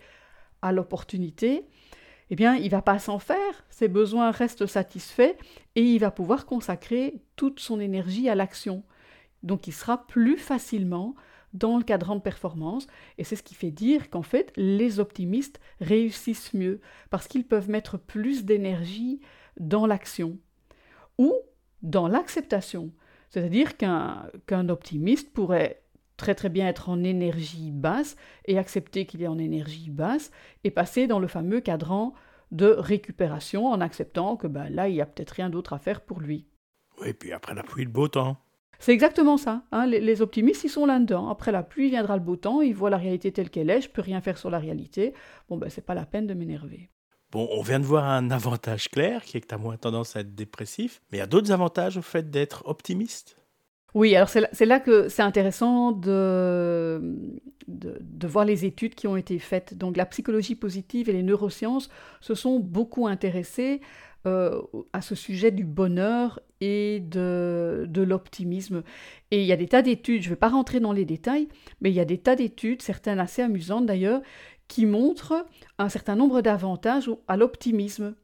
à 0.63 0.71
l'opportunité, 0.71 1.65
eh 2.31 2.35
bien, 2.35 2.55
il 2.55 2.71
va 2.71 2.81
pas 2.81 2.97
s'en 2.97 3.19
faire, 3.19 3.65
ses 3.69 3.87
besoins 3.87 4.31
restent 4.31 4.65
satisfaits 4.65 5.35
et 5.75 5.83
il 5.83 5.99
va 5.99 6.09
pouvoir 6.09 6.47
consacrer 6.47 7.21
toute 7.35 7.59
son 7.59 7.79
énergie 7.79 8.27
à 8.27 8.33
l'action. 8.33 8.83
Donc 9.43 9.67
il 9.67 9.73
sera 9.73 10.07
plus 10.07 10.37
facilement 10.37 11.13
dans 11.53 11.77
le 11.77 11.83
cadran 11.83 12.15
de 12.15 12.21
performance 12.21 12.87
et 13.19 13.23
c'est 13.23 13.35
ce 13.35 13.43
qui 13.43 13.55
fait 13.55 13.71
dire 13.71 14.09
qu'en 14.09 14.23
fait 14.23 14.51
les 14.57 14.99
optimistes 14.99 15.61
réussissent 15.79 16.53
mieux 16.55 16.81
parce 17.11 17.27
qu'ils 17.27 17.45
peuvent 17.45 17.69
mettre 17.69 17.97
plus 17.97 18.43
d'énergie 18.45 19.21
dans 19.59 19.85
l'action 19.85 20.37
ou 21.17 21.33
dans 21.81 22.07
l'acceptation. 22.07 22.91
C'est-à-dire 23.29 23.77
qu'un 23.77 24.69
optimiste 24.69 25.33
pourrait 25.33 25.81
très 26.15 26.33
très 26.33 26.49
bien 26.49 26.67
être 26.67 26.89
en 26.89 27.03
énergie 27.03 27.71
basse 27.71 28.15
et 28.45 28.57
accepter 28.57 29.05
qu'il 29.05 29.21
est 29.21 29.27
en 29.27 29.37
énergie 29.37 29.91
basse 29.91 30.31
et 30.63 30.71
passer 30.71 31.07
dans 31.07 31.19
le 31.19 31.27
fameux 31.27 31.61
cadran 31.61 32.13
de 32.51 32.67
récupération 32.67 33.67
en 33.67 33.81
acceptant 33.81 34.35
que 34.35 34.47
ben, 34.47 34.69
là, 34.69 34.87
il 34.87 34.93
n'y 34.93 35.01
a 35.01 35.05
peut-être 35.05 35.31
rien 35.31 35.49
d'autre 35.49 35.73
à 35.73 35.79
faire 35.79 36.01
pour 36.01 36.19
lui. 36.19 36.47
Oui, 37.01 37.13
puis 37.13 37.31
après 37.33 37.53
la 37.53 37.63
pluie, 37.63 37.83
le 37.83 37.91
beau 37.91 38.07
temps. 38.07 38.37
C'est 38.79 38.93
exactement 38.93 39.37
ça. 39.37 39.63
Hein. 39.71 39.85
Les, 39.87 40.21
optimistes, 40.21 40.63
ils 40.63 40.69
sont 40.69 40.85
là-dedans. 40.85 41.29
Après 41.29 41.51
la 41.51 41.63
pluie 41.63 41.89
viendra 41.89 42.15
le 42.15 42.23
beau 42.23 42.35
temps, 42.35 42.61
ils 42.61 42.75
voient 42.75 42.89
la 42.89 42.97
réalité 42.97 43.31
telle 43.31 43.49
qu'elle 43.49 43.69
est, 43.69 43.81
je 43.81 43.89
peux 43.89 44.01
rien 44.01 44.21
faire 44.21 44.37
sur 44.37 44.49
la 44.49 44.59
réalité. 44.59 45.13
Bon, 45.49 45.57
ben, 45.57 45.69
c'est 45.69 45.85
pas 45.85 45.95
la 45.95 46.05
peine 46.05 46.27
de 46.27 46.33
m'énerver. 46.33 46.89
Bon, 47.31 47.49
on 47.51 47.61
vient 47.61 47.79
de 47.79 47.85
voir 47.85 48.05
un 48.05 48.31
avantage 48.31 48.89
clair, 48.89 49.23
qui 49.23 49.37
est 49.37 49.41
que 49.41 49.47
tu 49.47 49.55
as 49.55 49.57
moins 49.57 49.77
tendance 49.77 50.15
à 50.15 50.21
être 50.21 50.33
dépressif, 50.33 51.01
mais 51.11 51.17
il 51.17 51.19
y 51.19 51.23
a 51.23 51.27
d'autres 51.27 51.51
avantages 51.51 51.97
au 51.97 52.01
fait 52.01 52.29
d'être 52.29 52.63
optimiste? 52.65 53.37
Oui, 53.93 54.15
alors 54.15 54.29
c'est 54.29 54.65
là, 54.65 54.79
que 54.79 55.09
c'est 55.09 55.23
intéressant 55.23 55.91
de, 55.91 57.15
de, 57.67 58.27
voir 58.27 58.45
les 58.45 58.65
études 58.65 58.95
qui 58.95 59.07
ont 59.07 59.17
été 59.17 59.39
faites. 59.39 59.75
Donc 59.75 59.97
la 59.97 60.05
psychologie 60.05 60.55
positive 60.55 61.09
et 61.09 61.13
les 61.13 61.23
neurosciences 61.23 61.89
se 62.21 62.35
sont 62.35 62.59
beaucoup 62.59 63.07
intéressés 63.07 63.81
euh, 64.25 64.61
à 64.93 65.01
ce 65.01 65.15
sujet 65.15 65.51
du 65.51 65.63
bonheur 65.63 66.39
et 66.59 66.99
de, 66.99 67.85
de 67.87 68.01
l'optimisme. 68.01 68.83
Et 69.31 69.41
il 69.41 69.47
y 69.47 69.53
a 69.53 69.57
des 69.57 69.67
tas 69.67 69.81
d'études, 69.81 70.21
je 70.21 70.27
ne 70.27 70.33
vais 70.33 70.39
pas 70.39 70.49
rentrer 70.49 70.79
dans 70.79 70.91
les 70.91 71.05
détails, 71.05 71.47
mais 71.81 71.89
il 71.89 71.95
y 71.95 71.99
a 71.99 72.05
des 72.05 72.17
tas 72.17 72.35
d'études, 72.35 72.81
certaines 72.81 73.19
assez 73.19 73.41
amusantes 73.41 73.85
d'ailleurs, 73.85 74.21
qui 74.67 74.85
montrent 74.85 75.45
un 75.77 75.89
certain 75.89 76.15
nombre 76.15 76.41
d'avantages 76.41 77.09
à 77.27 77.37
l'optimisme. 77.37 78.15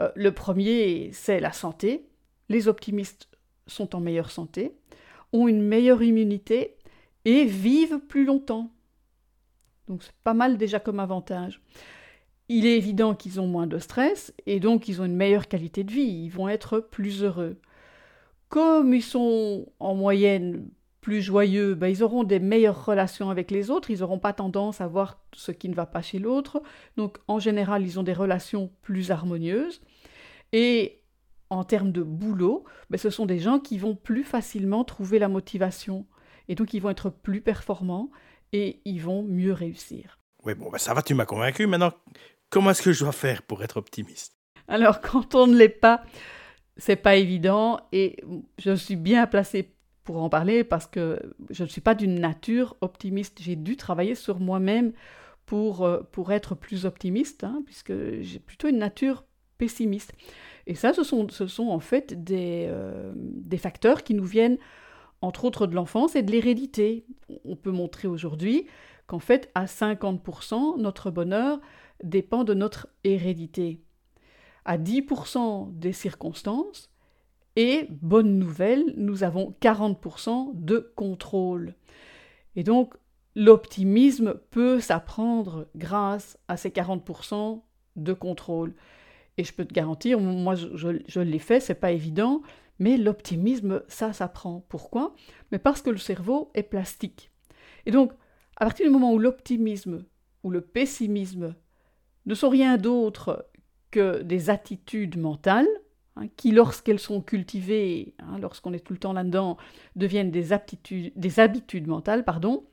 Euh, 0.00 0.10
le 0.14 0.32
premier, 0.32 1.10
c'est 1.12 1.40
la 1.40 1.52
santé. 1.52 2.06
Les 2.48 2.68
optimistes 2.68 3.28
sont 3.66 3.94
en 3.94 4.00
meilleure 4.00 4.30
santé, 4.30 4.72
ont 5.32 5.48
une 5.48 5.62
meilleure 5.62 6.02
immunité 6.02 6.76
et 7.24 7.44
vivent 7.44 7.98
plus 7.98 8.24
longtemps. 8.24 8.70
Donc 9.88 10.02
c'est 10.02 10.16
pas 10.24 10.34
mal 10.34 10.56
déjà 10.56 10.80
comme 10.80 11.00
avantage. 11.00 11.60
Il 12.48 12.64
est 12.64 12.76
évident 12.76 13.14
qu'ils 13.14 13.40
ont 13.40 13.46
moins 13.46 13.66
de 13.66 13.78
stress 13.78 14.32
et 14.46 14.60
donc 14.60 14.88
ils 14.88 15.02
ont 15.02 15.04
une 15.04 15.16
meilleure 15.16 15.48
qualité 15.48 15.84
de 15.84 15.92
vie, 15.92 16.24
ils 16.24 16.30
vont 16.30 16.48
être 16.48 16.78
plus 16.78 17.22
heureux. 17.22 17.58
Comme 18.48 18.94
ils 18.94 19.02
sont 19.02 19.66
en 19.78 19.94
moyenne 19.94 20.68
plus 21.08 21.22
joyeux, 21.22 21.74
ben, 21.74 21.86
ils 21.86 22.02
auront 22.02 22.22
des 22.22 22.38
meilleures 22.38 22.84
relations 22.84 23.30
avec 23.30 23.50
les 23.50 23.70
autres, 23.70 23.90
ils 23.90 24.00
n'auront 24.00 24.18
pas 24.18 24.34
tendance 24.34 24.82
à 24.82 24.86
voir 24.86 25.22
ce 25.32 25.52
qui 25.52 25.70
ne 25.70 25.74
va 25.74 25.86
pas 25.86 26.02
chez 26.02 26.18
l'autre. 26.18 26.60
Donc 26.98 27.16
en 27.28 27.38
général, 27.38 27.82
ils 27.82 27.98
ont 27.98 28.02
des 28.02 28.12
relations 28.12 28.70
plus 28.82 29.10
harmonieuses. 29.10 29.80
Et 30.52 31.00
en 31.48 31.64
termes 31.64 31.92
de 31.92 32.02
boulot, 32.02 32.64
ben, 32.90 32.98
ce 32.98 33.08
sont 33.08 33.24
des 33.24 33.38
gens 33.38 33.58
qui 33.58 33.78
vont 33.78 33.96
plus 33.96 34.22
facilement 34.22 34.84
trouver 34.84 35.18
la 35.18 35.28
motivation. 35.28 36.04
Et 36.46 36.54
donc 36.54 36.74
ils 36.74 36.82
vont 36.82 36.90
être 36.90 37.08
plus 37.08 37.40
performants 37.40 38.10
et 38.52 38.82
ils 38.84 39.00
vont 39.00 39.22
mieux 39.22 39.54
réussir. 39.54 40.18
Oui, 40.44 40.52
bon, 40.52 40.70
ben 40.70 40.76
ça 40.76 40.92
va, 40.92 41.00
tu 41.00 41.14
m'as 41.14 41.24
convaincu. 41.24 41.66
Maintenant, 41.66 41.94
comment 42.50 42.72
est-ce 42.72 42.82
que 42.82 42.92
je 42.92 43.02
dois 43.02 43.12
faire 43.12 43.40
pour 43.40 43.62
être 43.62 43.78
optimiste? 43.78 44.34
Alors, 44.68 45.00
quand 45.00 45.34
on 45.34 45.46
ne 45.46 45.56
l'est 45.56 45.70
pas, 45.70 46.02
c'est 46.76 46.96
pas 46.96 47.16
évident 47.16 47.80
et 47.92 48.22
je 48.58 48.74
suis 48.74 48.96
bien 48.96 49.26
placée 49.26 49.74
pour 50.08 50.22
en 50.22 50.30
parler 50.30 50.64
parce 50.64 50.86
que 50.86 51.20
je 51.50 51.64
ne 51.64 51.68
suis 51.68 51.82
pas 51.82 51.94
d'une 51.94 52.18
nature 52.18 52.78
optimiste. 52.80 53.40
J'ai 53.42 53.56
dû 53.56 53.76
travailler 53.76 54.14
sur 54.14 54.40
moi-même 54.40 54.94
pour, 55.44 55.84
euh, 55.84 56.00
pour 56.12 56.32
être 56.32 56.54
plus 56.54 56.86
optimiste, 56.86 57.44
hein, 57.44 57.60
puisque 57.66 57.92
j'ai 58.22 58.38
plutôt 58.38 58.68
une 58.68 58.78
nature 58.78 59.26
pessimiste. 59.58 60.14
Et 60.66 60.74
ça, 60.74 60.94
ce 60.94 61.02
sont, 61.02 61.28
ce 61.28 61.46
sont 61.46 61.68
en 61.68 61.78
fait 61.78 62.24
des, 62.24 62.64
euh, 62.70 63.12
des 63.14 63.58
facteurs 63.58 64.02
qui 64.02 64.14
nous 64.14 64.24
viennent 64.24 64.56
entre 65.20 65.44
autres 65.44 65.66
de 65.66 65.74
l'enfance 65.74 66.16
et 66.16 66.22
de 66.22 66.32
l'hérédité. 66.32 67.04
On 67.44 67.54
peut 67.54 67.70
montrer 67.70 68.08
aujourd'hui 68.08 68.66
qu'en 69.08 69.18
fait, 69.18 69.50
à 69.54 69.66
50%, 69.66 70.78
notre 70.78 71.10
bonheur 71.10 71.60
dépend 72.02 72.44
de 72.44 72.54
notre 72.54 72.88
hérédité. 73.04 73.82
À 74.64 74.78
10% 74.78 75.68
des 75.78 75.92
circonstances, 75.92 76.90
et 77.58 77.88
bonne 77.90 78.38
nouvelle, 78.38 78.94
nous 78.96 79.24
avons 79.24 79.52
40% 79.60 80.52
de 80.54 80.92
contrôle. 80.94 81.74
Et 82.54 82.62
donc, 82.62 82.94
l'optimisme 83.34 84.34
peut 84.52 84.78
s'apprendre 84.78 85.66
grâce 85.74 86.38
à 86.46 86.56
ces 86.56 86.70
40% 86.70 87.60
de 87.96 88.12
contrôle. 88.12 88.74
Et 89.38 89.42
je 89.42 89.52
peux 89.52 89.64
te 89.64 89.74
garantir, 89.74 90.20
moi 90.20 90.54
je, 90.54 91.18
l'ai 91.18 91.38
fait, 91.40 91.58
c'est 91.58 91.74
pas 91.74 91.90
évident, 91.90 92.42
mais 92.78 92.96
l'optimisme, 92.96 93.82
ça 93.88 94.12
s'apprend. 94.12 94.64
Pourquoi? 94.68 95.16
Mais 95.50 95.58
parce 95.58 95.82
que 95.82 95.90
le 95.90 95.98
cerveau 95.98 96.52
est 96.54 96.62
plastique. 96.62 97.32
Et 97.86 97.90
donc, 97.90 98.12
à 98.56 98.66
partir 98.66 98.86
du 98.86 98.92
moment 98.92 99.12
où 99.12 99.18
l'optimisme 99.18 100.04
ou 100.44 100.50
le 100.50 100.60
pessimisme 100.60 101.56
ne 102.24 102.34
sont 102.34 102.50
rien 102.50 102.76
d'autre 102.76 103.50
que 103.90 104.22
des 104.22 104.48
attitudes 104.48 105.18
mentales, 105.18 105.66
hein, 106.18 106.28
qui, 106.36 106.52
lorsqu'elles 106.52 106.98
sont 106.98 107.20
cultivées, 107.20 108.14
hein, 108.18 108.38
lorsqu'on 108.40 108.72
est 108.72 108.80
tout 108.80 108.92
le 108.92 108.98
temps 108.98 109.12
là-dedans, 109.12 109.56
deviennent 109.96 110.30
des, 110.30 110.48
des 111.14 111.40
habitudes 111.40 111.86
mentales, 111.86 112.24
pardon, 112.24 112.64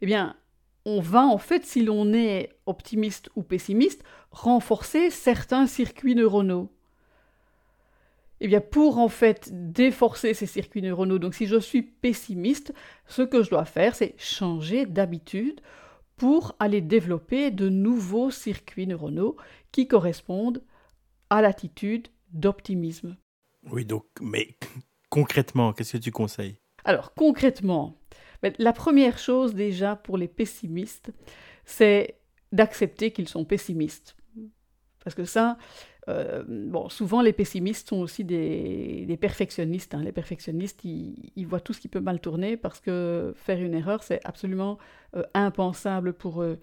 eh 0.00 0.06
bien, 0.06 0.36
on 0.84 1.00
va 1.00 1.22
en 1.22 1.38
fait, 1.38 1.64
si 1.64 1.82
l'on 1.82 2.12
est 2.12 2.50
optimiste 2.66 3.30
ou 3.36 3.42
pessimiste, 3.42 4.04
renforcer 4.30 5.10
certains 5.10 5.66
circuits 5.66 6.14
neuronaux. 6.14 6.70
Eh 8.40 8.48
bien, 8.48 8.60
pour 8.60 8.98
en 8.98 9.08
fait 9.08 9.48
déforcer 9.72 10.34
ces 10.34 10.46
circuits 10.46 10.82
neuronaux, 10.82 11.18
donc 11.18 11.34
si 11.34 11.46
je 11.46 11.58
suis 11.58 11.82
pessimiste, 11.82 12.74
ce 13.06 13.22
que 13.22 13.42
je 13.42 13.50
dois 13.50 13.64
faire, 13.64 13.94
c'est 13.94 14.14
changer 14.18 14.84
d'habitude 14.86 15.60
pour 16.16 16.54
aller 16.58 16.80
développer 16.80 17.50
de 17.50 17.68
nouveaux 17.68 18.30
circuits 18.30 18.86
neuronaux 18.86 19.36
qui 19.72 19.88
correspondent 19.88 20.62
à 21.34 21.42
l'attitude 21.42 22.08
d'optimisme. 22.32 23.16
Oui, 23.70 23.84
donc, 23.84 24.06
mais 24.20 24.56
concrètement, 25.08 25.72
qu'est-ce 25.72 25.94
que 25.94 26.02
tu 26.02 26.12
conseilles? 26.12 26.58
Alors, 26.84 27.14
concrètement, 27.14 27.98
ben, 28.42 28.52
la 28.58 28.72
première 28.72 29.18
chose 29.18 29.54
déjà 29.54 29.96
pour 29.96 30.16
les 30.16 30.28
pessimistes, 30.28 31.12
c'est 31.64 32.18
d'accepter 32.52 33.10
qu'ils 33.10 33.28
sont 33.28 33.44
pessimistes. 33.44 34.16
Parce 35.02 35.16
que 35.16 35.24
ça, 35.24 35.58
euh, 36.08 36.44
bon, 36.46 36.88
souvent 36.88 37.20
les 37.20 37.32
pessimistes 37.32 37.88
sont 37.88 37.98
aussi 37.98 38.24
des, 38.24 39.18
perfectionnistes. 39.20 39.94
Hein. 39.94 40.02
Les 40.02 40.12
perfectionnistes, 40.12 40.84
ils, 40.84 41.46
voient 41.46 41.60
tout 41.60 41.72
ce 41.72 41.80
qui 41.80 41.88
peut 41.88 42.00
mal 42.00 42.20
tourner 42.20 42.56
parce 42.56 42.80
que 42.80 43.34
faire 43.36 43.60
une 43.60 43.74
erreur, 43.74 44.02
c'est 44.02 44.20
absolument 44.24 44.78
euh, 45.16 45.24
impensable 45.34 46.12
pour 46.12 46.42
eux. 46.42 46.58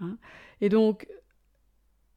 Hein. 0.00 0.16
Et 0.60 0.68
donc, 0.68 1.06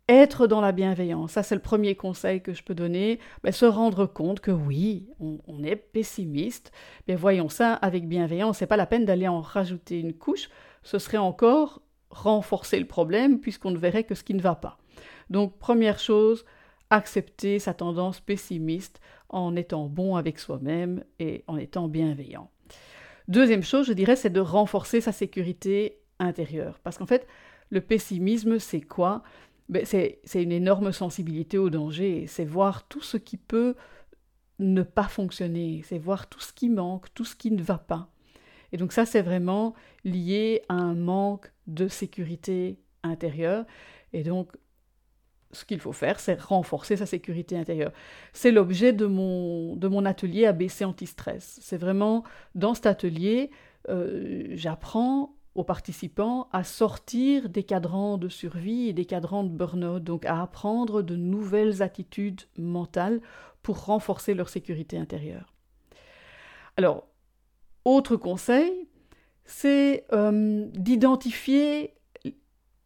être 0.09 0.47
dans 0.47 0.61
la 0.61 0.71
bienveillance, 0.71 1.33
ça 1.33 1.43
c'est 1.43 1.55
le 1.55 1.61
premier 1.61 1.95
conseil 1.95 2.41
que 2.41 2.53
je 2.53 2.63
peux 2.63 2.75
donner, 2.75 3.19
ben, 3.43 3.51
se 3.51 3.65
rendre 3.65 4.05
compte 4.05 4.39
que 4.39 4.51
oui, 4.51 5.09
on, 5.19 5.63
est 5.63 5.75
pessimiste, 5.75 6.71
mais 7.07 7.15
voyons 7.15 7.49
ça 7.49 7.73
avec 7.73 8.07
bienveillance, 8.07 8.57
c'est 8.57 8.67
pas 8.67 8.77
la 8.77 8.85
peine 8.85 9.05
d'aller 9.05 9.27
en 9.27 9.41
rajouter 9.41 9.99
une 9.99 10.13
couche, 10.13 10.49
ce 10.83 10.99
serait 10.99 11.17
encore 11.17 11.81
renforcer 12.09 12.79
le 12.79 12.85
problème 12.85 13.39
puisqu'on 13.39 13.71
ne 13.71 13.77
verrait 13.77 14.05
que 14.05 14.15
ce 14.15 14.23
qui 14.23 14.33
ne 14.33 14.41
va 14.41 14.55
pas. 14.55 14.77
Donc 15.29 15.57
première 15.59 15.99
chose, 15.99 16.45
accepter 16.89 17.59
sa 17.59 17.73
tendance 17.73 18.21
pessimiste 18.21 19.01
en 19.27 19.57
étant 19.57 19.87
bon 19.87 20.15
avec 20.15 20.39
soi-même 20.39 21.03
et 21.19 21.43
en 21.47 21.57
étant 21.57 21.89
bienveillant. 21.89 22.49
Deuxième 23.27 23.63
chose, 23.63 23.87
je 23.87 23.93
dirais, 23.93 24.15
c'est 24.15 24.29
de 24.29 24.39
renforcer 24.39 25.01
sa 25.01 25.11
sécurité 25.11 25.99
intérieure. 26.17 26.79
Parce 26.81 26.97
qu'en 26.97 27.05
fait, 27.05 27.27
le 27.69 27.81
pessimisme, 27.81 28.57
c'est 28.57 28.79
quoi? 28.79 29.21
ben, 29.21 29.46
c'est, 29.83 30.19
une 30.35 30.51
énorme 30.51 30.91
sensibilité 30.91 31.57
au 31.57 31.69
danger, 31.69 32.25
c'est 32.27 32.45
voir 32.45 32.87
tout 32.87 33.01
ce 33.01 33.17
qui 33.17 33.37
peut 33.37 33.75
ne 34.59 34.81
pas 34.81 35.07
fonctionner, 35.07 35.83
c'est 35.85 35.99
voir 35.99 36.27
tout 36.27 36.39
ce 36.39 36.53
qui 36.53 36.69
manque, 36.69 37.13
tout 37.13 37.25
ce 37.25 37.35
qui 37.35 37.51
ne 37.51 37.61
va 37.61 37.77
pas. 37.77 38.09
Et 38.71 38.77
donc 38.77 38.91
ça, 38.91 39.05
c'est 39.05 39.21
vraiment 39.21 39.73
lié 40.03 40.61
à 40.69 40.75
un 40.75 40.95
manque 40.95 41.51
de 41.67 41.87
sécurité 41.87 42.79
intérieure. 43.03 43.65
Et 44.13 44.23
donc, 44.23 44.51
ce 45.51 45.63
qu'il 45.63 45.79
faut 45.79 45.93
faire, 45.93 46.19
c'est 46.19 46.39
renforcer 46.39 46.97
sa 46.97 47.05
sécurité 47.05 47.57
intérieure. 47.57 47.91
C'est 48.33 48.51
l'objet 48.51 48.93
de 48.93 49.05
mon, 49.05 49.75
de 49.75 49.87
mon 49.87 50.05
atelier 50.05 50.45
ABC 50.45 50.83
anti-stress. 50.83 51.59
C'est 51.61 51.77
vraiment 51.77 52.23
dans 52.55 52.73
cet 52.73 52.85
atelier, 52.85 53.51
euh, 53.89 54.47
j'apprends 54.51 55.36
aux 55.57 55.63
participants 55.63 56.47
à 56.53 56.63
sortir 56.63 57.49
des 57.49 57.63
cadrans 57.63 58.19
de 58.19 58.29
survie 58.29 58.89
et 58.89 58.93
des 58.93 59.05
cadrans 59.05 59.43
de 59.43 59.49
burn-out, 59.49 60.03
donc 60.03 60.23
à 60.25 60.41
apprendre 60.41 61.01
de 61.01 61.15
nouvelles 61.15 61.81
attitudes 61.81 62.43
mentales 62.59 63.19
pour 63.63 63.85
renforcer 63.85 64.35
leur 64.35 64.49
sécurité 64.49 64.99
intérieure. 64.99 65.55
Alors, 66.77 67.07
autre 67.85 68.17
conseil, 68.17 68.87
c'est 69.45 70.05
euh, 70.13 70.67
d'identifier 70.73 71.95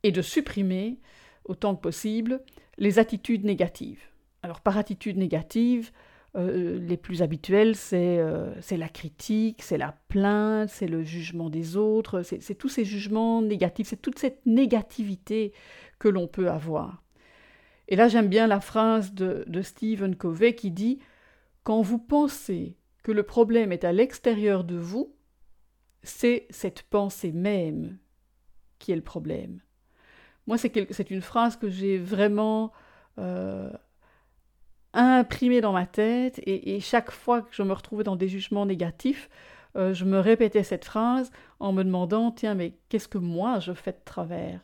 et 0.03 0.11
de 0.13 0.21
supprimer 0.21 1.01
autant 1.43 1.75
que 1.75 1.81
possible 1.81 2.41
les 2.77 2.99
attitudes 2.99 3.43
négatives. 3.43 4.03
Alors 4.43 4.61
par 4.61 4.77
attitude 4.77 5.17
négative, 5.17 5.91
euh, 6.35 6.79
les 6.79 6.95
plus 6.95 7.21
habituelles, 7.21 7.75
euh, 7.93 8.53
c'est 8.61 8.77
la 8.77 8.88
critique, 8.88 9.61
c'est 9.61 9.77
la 9.77 9.91
plainte, 10.07 10.69
c'est 10.69 10.88
le 10.88 11.03
jugement 11.03 11.50
des 11.50 11.75
autres, 11.75 12.21
c'est 12.23 12.55
tous 12.55 12.69
ces 12.69 12.85
jugements 12.85 13.41
négatifs, 13.41 13.88
c'est 13.88 14.01
toute 14.01 14.17
cette 14.17 14.45
négativité 14.45 15.51
que 16.00 16.07
l'on 16.07 16.27
peut 16.27 16.50
avoir. 16.50 17.03
Et 17.89 17.97
là, 17.97 18.07
j'aime 18.07 18.29
bien 18.29 18.47
la 18.47 18.61
phrase 18.61 19.13
de, 19.13 19.43
de 19.47 19.61
Stephen 19.61 20.15
Covey 20.15 20.55
qui 20.55 20.71
dit 20.71 21.00
Quand 21.63 21.81
vous 21.81 22.00
pensez 22.00 22.77
que 23.03 23.11
le 23.11 23.23
problème 23.23 23.73
est 23.73 23.83
à 23.83 23.91
l'extérieur 23.91 24.63
de 24.63 24.77
vous, 24.77 25.13
c'est 26.03 26.47
cette 26.50 26.83
pensée 26.83 27.33
même 27.33 27.97
qui 28.79 28.93
est 28.93 28.95
le 28.95 29.01
problème. 29.01 29.59
Moi, 30.47 30.57
c'est 30.57 31.11
une 31.11 31.21
phrase 31.21 31.57
que 31.57 31.69
j'ai 31.69 31.97
vraiment 31.97 32.71
euh, 33.17 33.71
imprimée 34.93 35.62
dans 35.62 35.74
ma 35.74 35.86
tête 35.86 36.41
et, 36.45 36.79
chaque 36.79 37.12
fois 37.12 37.41
que 37.41 37.50
je 37.51 37.63
me 37.63 37.74
retrouvais 37.74 38.03
dans 38.03 38.15
des 38.15 38.27
jugements 38.27 38.65
négatifs, 38.65 39.29
euh, 39.77 39.93
je 39.93 40.03
me 40.03 40.19
répétais 40.19 40.63
cette 40.63 40.86
phrase 40.86 41.31
en 41.60 41.71
me 41.71 41.83
demandant, 41.83 42.31
tiens, 42.31 42.55
mais 42.55 42.74
qu'est-ce 42.89 43.07
que 43.07 43.17
moi 43.17 43.60
je 43.60 43.74
fais 43.74 43.91
de 43.91 44.01
travers? 44.03 44.60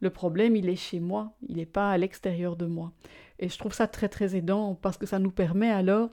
Le 0.00 0.10
problème, 0.10 0.56
il 0.56 0.68
est 0.68 0.76
chez 0.76 1.00
moi, 1.00 1.32
il 1.48 1.56
n'est 1.56 1.66
pas 1.66 1.90
à 1.90 1.98
l'extérieur 1.98 2.56
de 2.56 2.66
moi. 2.66 2.92
Et 3.38 3.48
je 3.48 3.58
trouve 3.58 3.72
ça 3.72 3.86
très 3.86 4.08
très 4.08 4.36
aidant 4.36 4.74
parce 4.74 4.98
que 4.98 5.06
ça 5.06 5.18
nous 5.18 5.30
permet 5.30 5.70
alors 5.70 6.10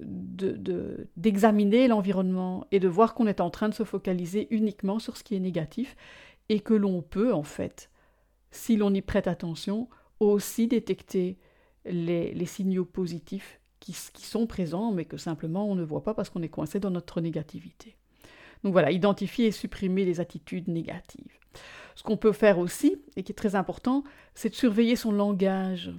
d'examiner 0.00 1.84
de, 1.84 1.90
l'environnement 1.90 2.66
et 2.70 2.80
de 2.80 2.88
voir 2.88 3.14
qu'on 3.14 3.26
est 3.26 3.40
en 3.40 3.50
train 3.50 3.68
de 3.68 3.74
se 3.74 3.82
focaliser 3.82 4.46
uniquement 4.50 4.98
sur 4.98 5.16
ce 5.16 5.24
qui 5.24 5.34
est 5.34 5.40
négatif 5.40 5.96
et 6.48 6.60
que 6.60 6.74
l'on 6.74 7.02
peut 7.02 7.32
en 7.34 7.42
fait, 7.42 7.90
si 8.50 8.76
l'on 8.76 8.94
y 8.94 9.02
prête 9.02 9.26
attention, 9.26 9.88
aussi 10.20 10.68
détecter 10.68 11.38
les, 11.90 12.32
les 12.32 12.46
signaux 12.46 12.84
positifs 12.84 13.60
qui, 13.80 13.92
sont 13.92 14.46
présents 14.46 14.92
mais 14.92 15.04
que 15.04 15.16
simplement 15.16 15.68
on 15.68 15.74
ne 15.74 15.84
voit 15.84 16.02
pas 16.02 16.14
parce 16.14 16.30
qu'on 16.30 16.42
est 16.42 16.48
coincé 16.48 16.80
dans 16.80 16.90
notre 16.90 17.20
négativité. 17.20 17.96
Donc 18.64 18.72
voilà, 18.72 18.90
identifier 18.90 19.46
et 19.46 19.52
supprimer 19.52 20.04
les 20.04 20.20
attitudes 20.20 20.68
négatives. 20.68 21.38
Ce 21.94 22.02
qu'on 22.02 22.16
peut 22.16 22.32
faire 22.32 22.58
aussi, 22.58 22.96
et 23.16 23.22
qui 23.22 23.32
est 23.32 23.34
très 23.34 23.54
important, 23.54 24.04
c'est 24.34 24.50
de 24.50 24.54
surveiller 24.54 24.96
son 24.96 25.12
langage. 25.12 25.92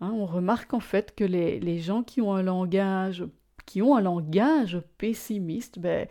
Hein, 0.00 0.12
on 0.12 0.26
remarque 0.26 0.74
en 0.74 0.80
fait 0.80 1.14
que 1.14 1.24
les, 1.24 1.78
gens 1.78 2.02
qui 2.02 2.20
ont 2.20 2.34
un 2.34 2.42
langage 2.42 3.24
qui 3.72 3.80
ont 3.80 3.96
un 3.96 4.02
langage 4.02 4.82
pessimiste 4.98 5.78
ben, 5.78 6.06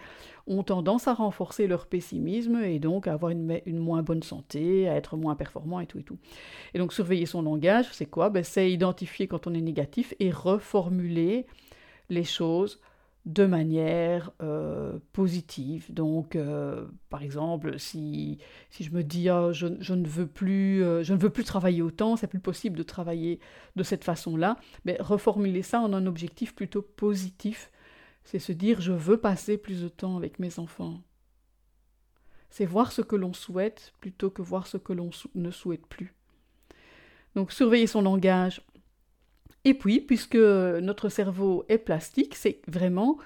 ont 0.48 0.63
tendance 0.63 1.08
à 1.08 1.13
renforcer 1.13 1.68
leur 1.68 1.86
pessimisme 1.86 2.56
et 2.63 2.80
donc 2.80 3.06
à 3.06 3.13
avoir 3.13 3.32
une, 3.32 3.62
moins 3.68 4.01
bonne 4.01 4.24
santé, 4.24 4.89
à 4.89 4.96
être 4.96 5.15
moins 5.15 5.36
performant 5.36 5.80
et 5.80 5.86
tout 5.86 6.00
et 6.00 6.03
tout. 6.03 6.18
Et 6.74 6.80
donc 6.80 6.91
surveiller 6.91 7.27
son 7.27 7.44
langage, 7.44 7.86
c'est 7.91 8.08
quoi? 8.08 8.32
Ben, 8.32 8.44
C'est 8.44 8.72
identifier 8.72 9.27
quand 9.27 9.46
on 9.46 9.53
est 9.53 9.62
négatif 9.62 10.15
et 10.20 10.32
reformuler 10.32 11.46
les 12.10 12.24
choses 12.24 12.80
de 13.25 13.46
manière 13.46 14.32
euh, 14.42 14.98
positive. 15.13 15.94
Donc, 15.94 16.36
euh, 16.36 16.88
par 17.10 17.22
exemple, 17.22 17.78
si, 17.78 18.40
si 18.70 18.84
je 18.84 18.92
me 18.92 19.04
dis 19.04 19.30
ah, 19.30 19.51
je, 19.51 19.68
ne 19.68 20.08
veux 20.08 20.28
plus, 20.28 20.84
euh, 20.84 21.04
je 21.04 21.13
ne 21.13 21.20
veux 21.20 21.30
plus 21.30 21.44
travailler 21.44 21.82
autant, 21.82 22.16
c'est 22.16 22.28
plus 22.28 22.40
possible 22.40 22.78
de 22.78 22.84
travailler 22.84 23.40
de 23.75 23.84
cette 23.84 24.04
façon-là, 24.04 24.58
mais 24.86 24.98
reformuler 25.00 25.62
ça 25.62 25.82
en 25.82 25.94
un 25.94 26.08
objectif 26.08 26.56
plutôt 26.56 26.82
positif, 26.82 27.72
c'est 28.24 28.40
se 28.40 28.51
dire 28.51 28.82
je 28.82 28.94
veux 28.94 29.18
passer 29.18 29.58
plus 29.58 29.84
de 29.84 29.90
temps 29.90 30.18
avec 30.18 30.40
mes 30.40 30.58
enfants. 30.58 31.01
C'est 32.50 32.66
voir 32.66 32.92
ce 32.92 33.01
que 33.01 33.16
l'on 33.16 33.34
souhaite 33.34 33.94
plutôt 34.01 34.30
que 34.30 34.42
voir 34.42 34.68
ce 34.68 34.78
que 34.78 34.94
l'on 34.94 35.12
ne 35.36 35.51
souhaite 35.51 35.86
plus. 35.86 36.16
Donc 37.36 37.51
surveiller 37.51 37.88
son 37.88 38.01
langage, 38.01 38.62
et 39.63 39.74
puis, 39.74 40.00
puisque 40.00 40.36
notre 40.36 41.10
cerveau 41.10 41.65
est 41.70 41.77
plastique, 41.77 42.36
c'est 42.36 42.62
vraiment 42.68 43.18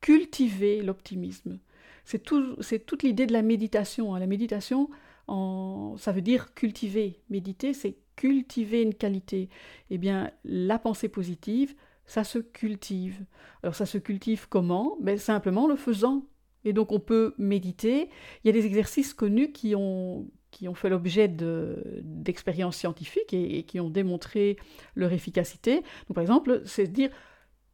cultiver 0.00 0.82
l'optimisme. 0.82 1.58
C'est 2.04 2.18
tout, 2.18 2.56
toute 2.86 3.02
l'idée 3.02 3.26
de 3.26 3.32
la 3.32 3.42
méditation. 3.42 4.14
Hein. 4.14 4.18
La 4.18 4.26
méditation, 4.26 4.88
ça 5.28 6.12
veut 6.12 6.22
dire 6.22 6.54
cultiver. 6.54 7.20
Méditer, 7.30 7.74
c'est 7.74 7.96
cultiver 8.16 8.82
une 8.82 8.94
qualité. 8.94 9.48
Eh 9.90 9.98
bien, 9.98 10.30
la 10.44 10.78
pensée 10.78 11.08
positive, 11.08 11.74
ça 12.06 12.24
se 12.24 12.38
cultive. 12.38 13.24
Alors, 13.62 13.74
ça 13.74 13.86
se 13.86 13.98
cultive 13.98 14.46
comment? 14.48 14.96
Ben, 15.00 15.18
Simplement 15.18 15.66
le 15.66 15.76
faisant. 15.76 16.26
Et 16.64 16.72
donc, 16.72 16.92
on 16.92 17.00
peut 17.00 17.34
méditer. 17.38 18.10
Il 18.42 18.46
y 18.46 18.50
a 18.50 18.52
des 18.52 18.66
exercices 18.66 19.14
connus 19.14 19.52
qui 19.52 19.74
ont, 19.74 20.26
qui 20.50 20.68
ont 20.68 20.74
fait 20.74 20.88
l'objet 20.88 21.28
d'expériences 21.28 22.76
scientifiques 22.76 23.34
et, 23.34 23.62
qui 23.64 23.80
ont 23.80 23.90
démontré 23.90 24.56
leur 24.94 25.12
efficacité. 25.12 25.76
Donc, 25.76 26.14
par 26.14 26.22
exemple, 26.22 26.62
c'est 26.64 26.86
dire 26.88 27.10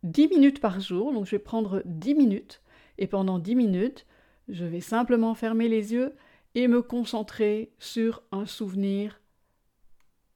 10 0.03 0.29
minutes 0.29 0.61
par 0.61 0.81
jour, 0.81 1.13
donc 1.13 1.27
je 1.27 1.33
vais 1.33 1.39
prendre 1.39 1.83
10 1.87 2.15
minutes, 2.15 2.63
et 2.99 3.07
pendant 3.07 3.39
10 3.39 3.55
minutes, 3.55 4.07
je 4.49 4.65
vais 4.65 4.81
simplement 4.81 5.35
fermer 5.35 5.69
les 5.69 5.93
yeux 5.93 6.15
et 6.55 6.69
me 6.69 6.83
concentrer 6.83 7.73
sur 7.79 8.23
un 8.31 8.47
souvenir 8.47 9.21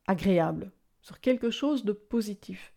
agréable, 0.07 0.73
sur 1.03 1.21
quelque 1.21 1.51
chose 1.51 1.85
de 1.85 1.93
positif. 1.93 2.73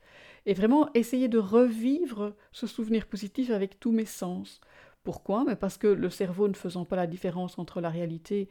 Et 0.45 0.53
vraiment 0.53 0.89
essayer 0.93 1.27
de 1.27 1.37
revivre 1.37 2.35
ce 2.51 2.67
souvenir 2.67 3.07
positif 3.07 3.51
avec 3.51 3.79
tous 3.79 3.91
mes 3.91 4.05
sens. 4.05 4.59
Pourquoi? 5.03 5.45
Parce 5.55 5.77
que 5.77 5.87
le 5.87 6.09
cerveau 6.09 6.47
ne 6.47 6.53
faisant 6.53 6.85
pas 6.85 6.95
la 6.95 7.07
différence 7.07 7.57
entre 7.57 7.79
la 7.79 7.89
réalité 7.89 8.49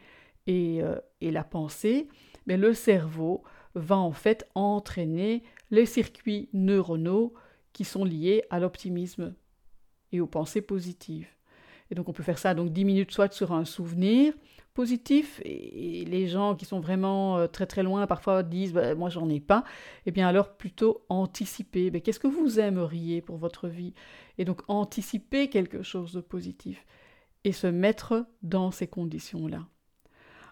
euh, 0.50 0.98
et, 1.20 1.30
la 1.30 1.44
pensée, 1.44 2.08
mais 2.46 2.56
le 2.56 2.74
cerveau 2.74 3.42
va 3.74 3.96
en 3.96 4.12
fait 4.12 4.48
entraîner 4.54 5.42
les 5.70 5.86
circuits 5.86 6.48
neuronaux 6.52 7.34
qui 7.72 7.84
sont 7.84 8.04
liés 8.04 8.42
à 8.50 8.58
l'optimisme 8.58 9.34
et 10.12 10.20
aux 10.20 10.26
pensées 10.26 10.62
positives. 10.62 11.28
Et 11.90 11.94
donc 11.94 12.08
on 12.08 12.12
peut 12.12 12.22
faire 12.22 12.38
ça 12.38 12.54
donc 12.54 12.72
10 12.72 12.84
minutes 12.84 13.10
soit 13.12 13.32
sur 13.32 13.52
un 13.52 13.64
souvenir 13.64 14.32
positif 14.74 15.40
et, 15.44 16.04
les 16.04 16.28
gens 16.28 16.54
qui 16.54 16.64
sont 16.64 16.80
vraiment 16.80 17.38
euh, 17.38 17.46
très 17.46 17.66
très 17.66 17.82
loin 17.82 18.06
parfois 18.06 18.42
disent 18.42 18.72
bah, 18.72 18.94
moi 18.94 19.08
j'en 19.08 19.28
ai 19.28 19.40
pas. 19.40 19.64
Et 19.98 20.02
eh 20.06 20.10
bien 20.10 20.26
alors 20.26 20.56
plutôt 20.56 21.04
anticiper. 21.08 21.90
Mais 21.90 22.00
qu'est-ce 22.00 22.20
que 22.20 22.28
vous 22.28 22.58
aimeriez 22.58 23.20
pour 23.20 23.36
votre 23.36 23.68
vie? 23.68 23.94
Et 24.38 24.44
donc 24.44 24.62
anticiper 24.68 25.48
quelque 25.48 25.82
chose 25.82 26.12
de 26.12 26.20
positif 26.20 26.86
et 27.44 27.52
se 27.52 27.66
mettre 27.66 28.26
dans 28.42 28.70
ces 28.70 28.86
conditions 28.86 29.46
là 29.46 29.66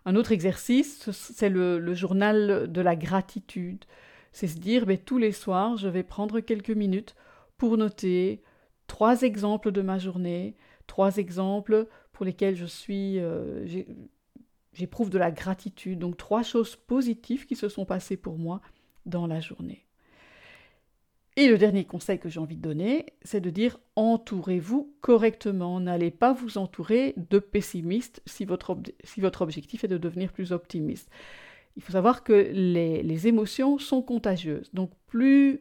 un 0.08 0.16
autre 0.16 0.32
exercice, 0.32 1.10
c'est 1.10 1.50
le, 1.50 1.92
journal 1.92 2.72
de 2.72 2.80
la 2.80 2.96
gratitude. 2.96 3.84
C'est 4.32 4.46
se 4.46 4.56
dire, 4.56 4.86
ben, 4.86 4.96
tous 4.96 5.18
les 5.18 5.32
soirs, 5.32 5.76
je 5.76 5.86
vais 5.86 6.02
prendre 6.02 6.40
quelques 6.40 6.70
minutes 6.70 7.14
pour 7.58 7.76
noter 7.76 8.42
trois 8.86 9.20
exemples 9.20 9.70
de 9.70 9.82
ma 9.82 9.98
journée, 9.98 10.56
trois 10.86 11.18
exemples 11.18 11.86
pour 12.12 12.24
lesquels 12.24 12.56
je 12.56 12.64
suis, 12.64 13.18
euh, 13.18 13.66
j'éprouve 14.72 15.10
de 15.10 15.18
la 15.18 15.30
gratitude. 15.30 15.98
Donc 15.98 16.16
trois 16.16 16.42
choses 16.42 16.74
positives 16.74 17.44
qui 17.44 17.54
se 17.54 17.68
sont 17.68 17.84
passées 17.84 18.16
pour 18.16 18.38
moi 18.38 18.62
dans 19.04 19.26
la 19.26 19.40
journée. 19.40 19.87
Et 21.38 21.46
le 21.46 21.56
dernier 21.56 21.84
conseil 21.84 22.18
que 22.18 22.28
j'ai 22.28 22.40
envie 22.40 22.56
de 22.56 22.62
donner, 22.62 23.06
c'est 23.22 23.40
de 23.40 23.50
dire 23.50 23.78
entourez-vous 23.94 24.92
correctement. 25.00 25.78
N'allez 25.78 26.10
pas 26.10 26.32
vous 26.32 26.58
entourer 26.58 27.14
de 27.16 27.38
pessimistes 27.38 28.20
si 28.26 28.44
votre, 28.44 28.76
objectif 29.40 29.84
est 29.84 29.88
de 29.88 29.98
devenir 29.98 30.32
plus 30.32 30.50
optimiste. 30.50 31.08
Il 31.76 31.82
faut 31.84 31.92
savoir 31.92 32.24
que 32.24 32.32
les, 32.32 33.04
les 33.04 33.28
émotions 33.28 33.78
sont 33.78 34.02
contagieuses. 34.02 34.68
Donc 34.74 34.90
plus 35.06 35.60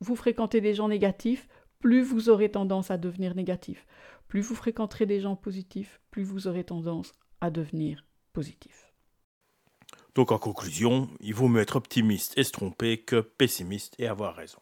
vous 0.00 0.16
fréquentez 0.16 0.62
des 0.62 0.72
gens 0.72 0.88
négatifs, 0.88 1.48
plus 1.80 2.00
vous 2.00 2.30
aurez 2.30 2.50
tendance 2.50 2.90
à 2.90 2.96
devenir 2.96 3.34
négatif. 3.34 3.86
Plus 4.26 4.40
vous 4.40 4.54
fréquenterez 4.54 5.04
des 5.04 5.20
gens 5.20 5.36
positifs, 5.36 6.00
plus 6.10 6.22
vous 6.22 6.48
aurez 6.48 6.64
tendance 6.64 7.12
à 7.42 7.50
devenir 7.50 8.06
positif. 8.32 8.94
Donc 10.14 10.32
en 10.32 10.38
conclusion, 10.38 11.10
il 11.20 11.34
vaut 11.34 11.48
mieux 11.48 11.60
être 11.60 11.76
optimiste 11.76 12.38
et 12.38 12.42
se 12.42 12.52
tromper 12.52 13.02
que 13.02 13.20
pessimiste 13.20 13.96
et 13.98 14.06
avoir 14.06 14.34
raison. 14.34 14.60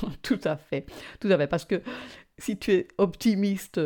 tout 0.22 0.40
à 0.44 0.56
fait, 0.56 0.86
tout 1.20 1.28
à 1.28 1.38
fait. 1.38 1.46
Parce 1.46 1.64
que 1.64 1.82
si 2.38 2.58
tu 2.58 2.72
es 2.72 2.88
optimiste 2.98 3.80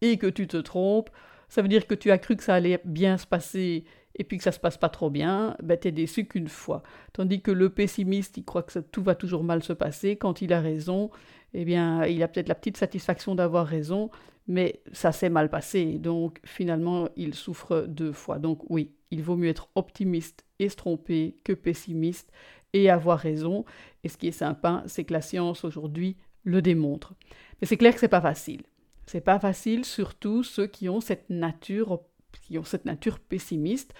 et 0.00 0.16
que 0.16 0.26
tu 0.26 0.46
te 0.46 0.56
trompes, 0.56 1.10
ça 1.48 1.62
veut 1.62 1.68
dire 1.68 1.86
que 1.86 1.94
tu 1.94 2.10
as 2.10 2.18
cru 2.18 2.36
que 2.36 2.44
ça 2.44 2.54
allait 2.54 2.80
bien 2.84 3.18
se 3.18 3.26
passer 3.26 3.84
et 4.16 4.24
puis 4.24 4.38
que 4.38 4.44
ça 4.44 4.52
se 4.52 4.60
passe 4.60 4.76
pas 4.76 4.88
trop 4.88 5.10
bien, 5.10 5.56
ben 5.62 5.78
es 5.82 5.92
déçu 5.92 6.26
qu'une 6.26 6.48
fois. 6.48 6.82
Tandis 7.12 7.42
que 7.42 7.50
le 7.50 7.70
pessimiste, 7.70 8.36
il 8.36 8.44
croit 8.44 8.62
que 8.62 8.78
tout 8.78 9.02
va 9.02 9.14
toujours 9.14 9.44
mal 9.44 9.62
se 9.62 9.72
passer. 9.72 10.16
Quand 10.16 10.42
il 10.42 10.52
a 10.52 10.60
raison, 10.60 11.10
eh 11.54 11.64
bien, 11.64 12.04
il 12.04 12.22
a 12.22 12.28
peut-être 12.28 12.48
la 12.48 12.54
petite 12.54 12.76
satisfaction 12.76 13.34
d'avoir 13.34 13.66
raison, 13.66 14.10
mais 14.46 14.82
ça 14.92 15.12
s'est 15.12 15.30
mal 15.30 15.48
passé. 15.48 15.98
Donc, 15.98 16.40
finalement, 16.44 17.08
il 17.16 17.34
souffre 17.34 17.86
deux 17.88 18.12
fois. 18.12 18.38
Donc, 18.38 18.60
oui, 18.68 18.92
il 19.10 19.22
vaut 19.22 19.36
mieux 19.36 19.48
être 19.48 19.68
optimiste 19.74 20.44
et 20.58 20.68
se 20.68 20.76
tromper 20.76 21.36
que 21.44 21.52
pessimiste 21.52 22.30
et 22.72 22.90
avoir 22.90 23.18
raison. 23.18 23.64
Et 24.04 24.08
ce 24.08 24.16
qui 24.16 24.28
est 24.28 24.32
sympa, 24.32 24.82
c'est 24.86 25.04
que 25.04 25.12
la 25.12 25.20
science 25.20 25.64
aujourd'hui 25.64 26.16
le 26.44 26.62
démontre. 26.62 27.14
Mais 27.60 27.66
c'est 27.66 27.76
clair 27.76 27.94
que 27.94 28.00
c'est 28.00 28.08
pas 28.08 28.20
facile. 28.20 28.62
C'est 29.06 29.20
pas 29.20 29.38
facile, 29.38 29.84
surtout 29.84 30.42
ceux 30.42 30.66
qui 30.66 30.88
ont 30.88 31.00
cette 31.00 31.28
nature, 31.30 32.00
qui 32.42 32.58
ont 32.58 32.64
cette 32.64 32.84
nature 32.84 33.18
pessimiste. 33.18 33.92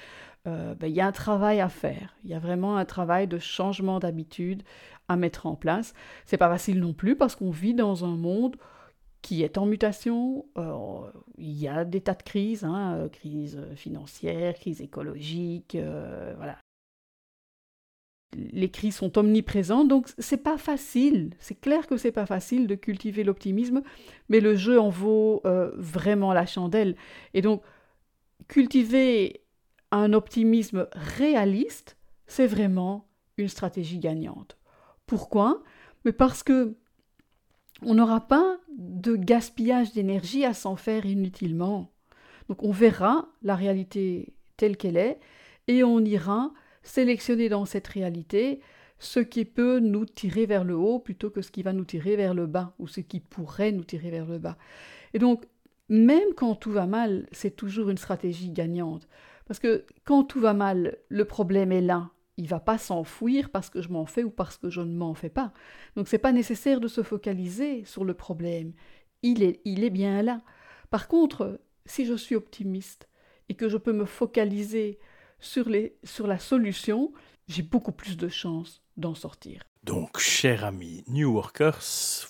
Euh, 0.47 0.75
ben, 0.75 0.87
il 0.87 0.95
y 0.95 1.01
a 1.01 1.07
un 1.07 1.13
travail 1.13 1.61
à 1.61 1.69
faire. 1.69 2.15
Il 2.25 2.31
y 2.31 2.35
a 2.35 2.39
vraiment 2.39 2.77
un 2.77 2.85
travail 2.85 3.27
de 3.27 3.39
changement 3.39 3.99
d'habitude 3.99 4.63
à 5.09 5.17
mettre 5.17 5.47
en 5.47 5.57
place. 5.57 5.95
C'est 6.25 6.39
pas 6.39 6.49
facile 6.49 6.81
non 6.81 6.95
plus 6.95 7.17
parce 7.17 7.37
qu'on 7.37 7.51
vit 7.51 7.75
dans 7.75 8.05
un 8.05 8.17
monde 8.17 8.57
qui 9.21 9.43
est 9.43 9.59
en 9.59 9.67
mutation. 9.67 10.47
Euh, 10.57 11.11
il 11.37 11.59
y 11.59 11.69
a 11.69 11.85
des 11.85 12.01
tas 12.01 12.15
de 12.15 12.23
crises, 12.23 12.65
hein, 12.65 12.95
euh, 12.95 13.09
crise 13.09 13.61
financière, 13.75 14.55
crise 14.55 14.81
écologique, 14.81 15.77
voilà, 16.37 16.57
les 18.37 18.71
crises 18.71 18.97
sont 18.97 19.19
omniprésentes, 19.19 19.89
donc 19.89 20.09
c'est 20.19 20.43
pas 20.43 20.59
facile. 20.59 21.35
C'est 21.39 21.61
clair 21.61 21.87
que 21.87 21.97
c'est 21.97 22.13
pas 22.13 22.27
facile 22.27 22.67
de 22.67 22.75
cultiver 22.75 23.25
l'optimisme, 23.25 23.83
mais 24.29 24.41
le 24.41 24.55
jeu 24.55 24.79
en 24.81 24.89
vaut 24.89 25.43
euh, 25.45 25.73
vraiment 25.77 26.33
la 26.33 26.47
chandelle. 26.47 26.97
Et 27.35 27.43
donc, 27.43 27.63
cultiver 28.49 29.43
un 29.91 30.13
optimisme 30.13 30.87
réaliste, 30.93 31.97
c'est 32.27 32.47
vraiment 32.47 33.09
une 33.37 33.49
stratégie 33.49 33.99
gagnante. 33.99 34.57
Pourquoi? 35.07 35.63
Mais 36.05 36.13
parce 36.13 36.43
que 36.43 36.77
on 37.83 37.95
n'aura 37.95 38.21
pas 38.21 38.59
de 38.77 39.17
gaspillage 39.17 39.93
d'énergie 39.93 40.45
à 40.45 40.55
s'en 40.55 40.77
faire 40.77 41.07
inutilement. 41.07 41.91
Donc 42.49 42.63
on 42.63 42.71
verra 42.71 43.29
la 43.43 43.57
réalité 43.57 44.35
telle 44.57 44.77
qu'elle 44.77 44.97
est 44.97 45.19
et 45.67 45.83
on 45.83 46.01
ira 46.01 46.53
sélectionner 46.83 47.49
dans 47.49 47.65
cette 47.65 47.89
réalité 47.89 48.61
ce 48.99 49.21
qui 49.21 49.45
peut 49.45 49.81
nous 49.81 50.05
tirer 50.05 50.47
vers 50.47 50.63
le 50.63 50.77
haut 50.77 50.99
plutôt 50.99 51.31
que 51.31 51.43
ce 51.43 51.51
qui 51.51 51.63
va 51.63 51.73
nous 51.73 51.85
tirer 51.85 52.17
vers 52.17 52.35
le 52.35 52.47
bas 52.47 52.75
ou 52.79 52.87
ce 52.87 53.01
qui 53.01 53.19
pourrait 53.19 53.73
nous 53.73 53.85
tirer 53.85 54.11
vers 54.11 54.27
le 54.27 54.39
bas. 54.39 54.59
Et 55.15 55.19
donc, 55.19 55.47
même 55.89 56.35
quand 56.37 56.55
tout 56.55 56.71
va 56.71 56.87
mal, 56.87 57.27
c'est 57.33 57.57
toujours 57.57 57.91
une 57.91 57.97
stratégie 57.97 58.51
gagnante. 58.51 59.09
Parce 59.47 59.59
que 59.59 59.85
quand 60.05 60.25
tout 60.25 60.39
va 60.39 60.55
mal, 60.55 60.99
le 61.09 61.25
problème 61.25 61.73
est 61.73 61.81
là. 61.81 62.11
Il 62.37 62.47
va 62.47 62.61
pas 62.61 62.79
s'enfouir 62.79 63.51
parce 63.51 63.71
que 63.71 63.83
je 63.83 63.89
m'en 63.89 64.07
fais 64.07 64.23
ou 64.23 64.31
parce 64.31 64.57
que 64.57 64.71
je 64.71 64.81
ne 64.81 64.95
m'en 64.95 65.15
fais 65.15 65.29
pas. 65.29 65.53
Donc 65.97 66.07
c'est 66.07 66.19
pas 66.19 66.33
nécessaire 66.33 66.81
de 66.81 66.87
se 66.87 67.03
focaliser 67.03 67.85
sur 67.85 68.05
le 68.05 68.15
problème. 68.15 68.73
Il 69.23 69.43
est, 69.43 69.61
il 69.65 69.83
est 69.83 69.91
bien 69.91 70.23
là. 70.23 70.43
Par 70.91 71.09
contre, 71.09 71.61
si 71.87 72.07
je 72.07 72.15
suis 72.15 72.37
optimiste 72.37 73.09
et 73.49 73.55
que 73.55 73.69
je 73.69 73.77
peux 73.77 73.93
me 73.93 74.05
focaliser 74.05 74.99
sur, 75.41 75.69
les, 75.69 75.97
sur 76.05 76.27
la 76.27 76.39
solution, 76.39 77.13
j'ai 77.49 77.63
beaucoup 77.63 77.93
plus 77.93 78.17
de 78.17 78.29
chances 78.29 78.83
d'en 78.97 79.15
sortir. 79.15 79.63
Donc, 79.83 80.19
chers 80.19 80.65
amis 80.65 81.05
New 81.09 81.33
Workers, 81.33 81.83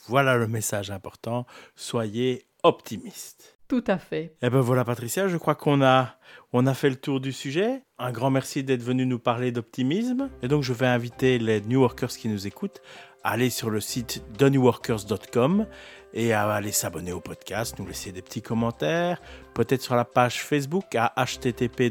voilà 0.06 0.36
le 0.36 0.46
message 0.46 0.90
important. 0.90 1.46
Soyez 1.74 2.46
optimistes. 2.62 3.58
Tout 3.66 3.84
à 3.86 3.98
fait. 3.98 4.34
Eh 4.42 4.50
ben 4.50 4.60
voilà, 4.60 4.84
Patricia, 4.84 5.28
je 5.28 5.36
crois 5.36 5.54
qu'on 5.54 5.80
a, 5.82 6.16
on 6.52 6.66
a 6.66 6.74
fait 6.74 6.90
le 6.90 6.96
tour 6.96 7.20
du 7.20 7.32
sujet. 7.32 7.82
Un 7.98 8.10
grand 8.10 8.30
merci 8.30 8.64
d'être 8.64 8.82
venu 8.82 9.06
nous 9.06 9.18
parler 9.20 9.52
d'optimisme. 9.52 10.28
Et 10.42 10.48
donc, 10.48 10.62
je 10.62 10.72
vais 10.72 10.86
inviter 10.86 11.38
les 11.38 11.60
New 11.60 11.80
Workers 11.80 12.10
qui 12.10 12.28
nous 12.28 12.46
écoutent 12.46 12.82
à 13.22 13.30
aller 13.30 13.50
sur 13.50 13.70
le 13.70 13.80
site 13.80 14.24
thenewworkers.com 14.38 15.66
et 16.12 16.32
à 16.32 16.50
aller 16.50 16.72
s'abonner 16.72 17.12
au 17.12 17.20
podcast, 17.20 17.78
nous 17.78 17.86
laisser 17.86 18.12
des 18.12 18.22
petits 18.22 18.42
commentaires, 18.42 19.20
peut-être 19.54 19.82
sur 19.82 19.94
la 19.94 20.04
page 20.04 20.42
Facebook 20.42 20.94
à 20.94 21.12
http 21.16 21.90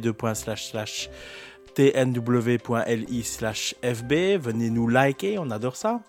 tnw.li 1.76 3.24
fb. 3.24 4.14
Venez 4.38 4.70
nous 4.70 4.88
liker, 4.88 5.40
on 5.40 5.50
adore 5.52 5.76
ça. 5.76 6.02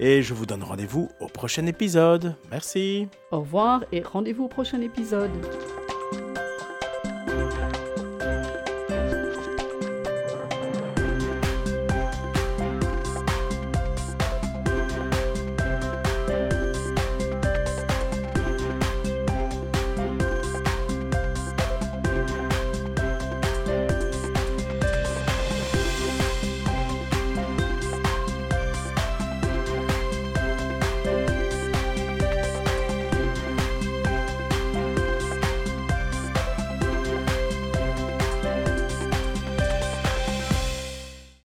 Et 0.00 0.22
je 0.22 0.34
vous 0.34 0.46
donne 0.46 0.62
rendez-vous 0.62 1.08
au 1.20 1.26
prochain 1.26 1.66
épisode. 1.66 2.34
Merci. 2.50 3.08
Au 3.30 3.40
revoir 3.40 3.84
et 3.92 4.02
rendez-vous 4.02 4.44
au 4.44 4.48
prochain 4.48 4.80
épisode. 4.80 5.30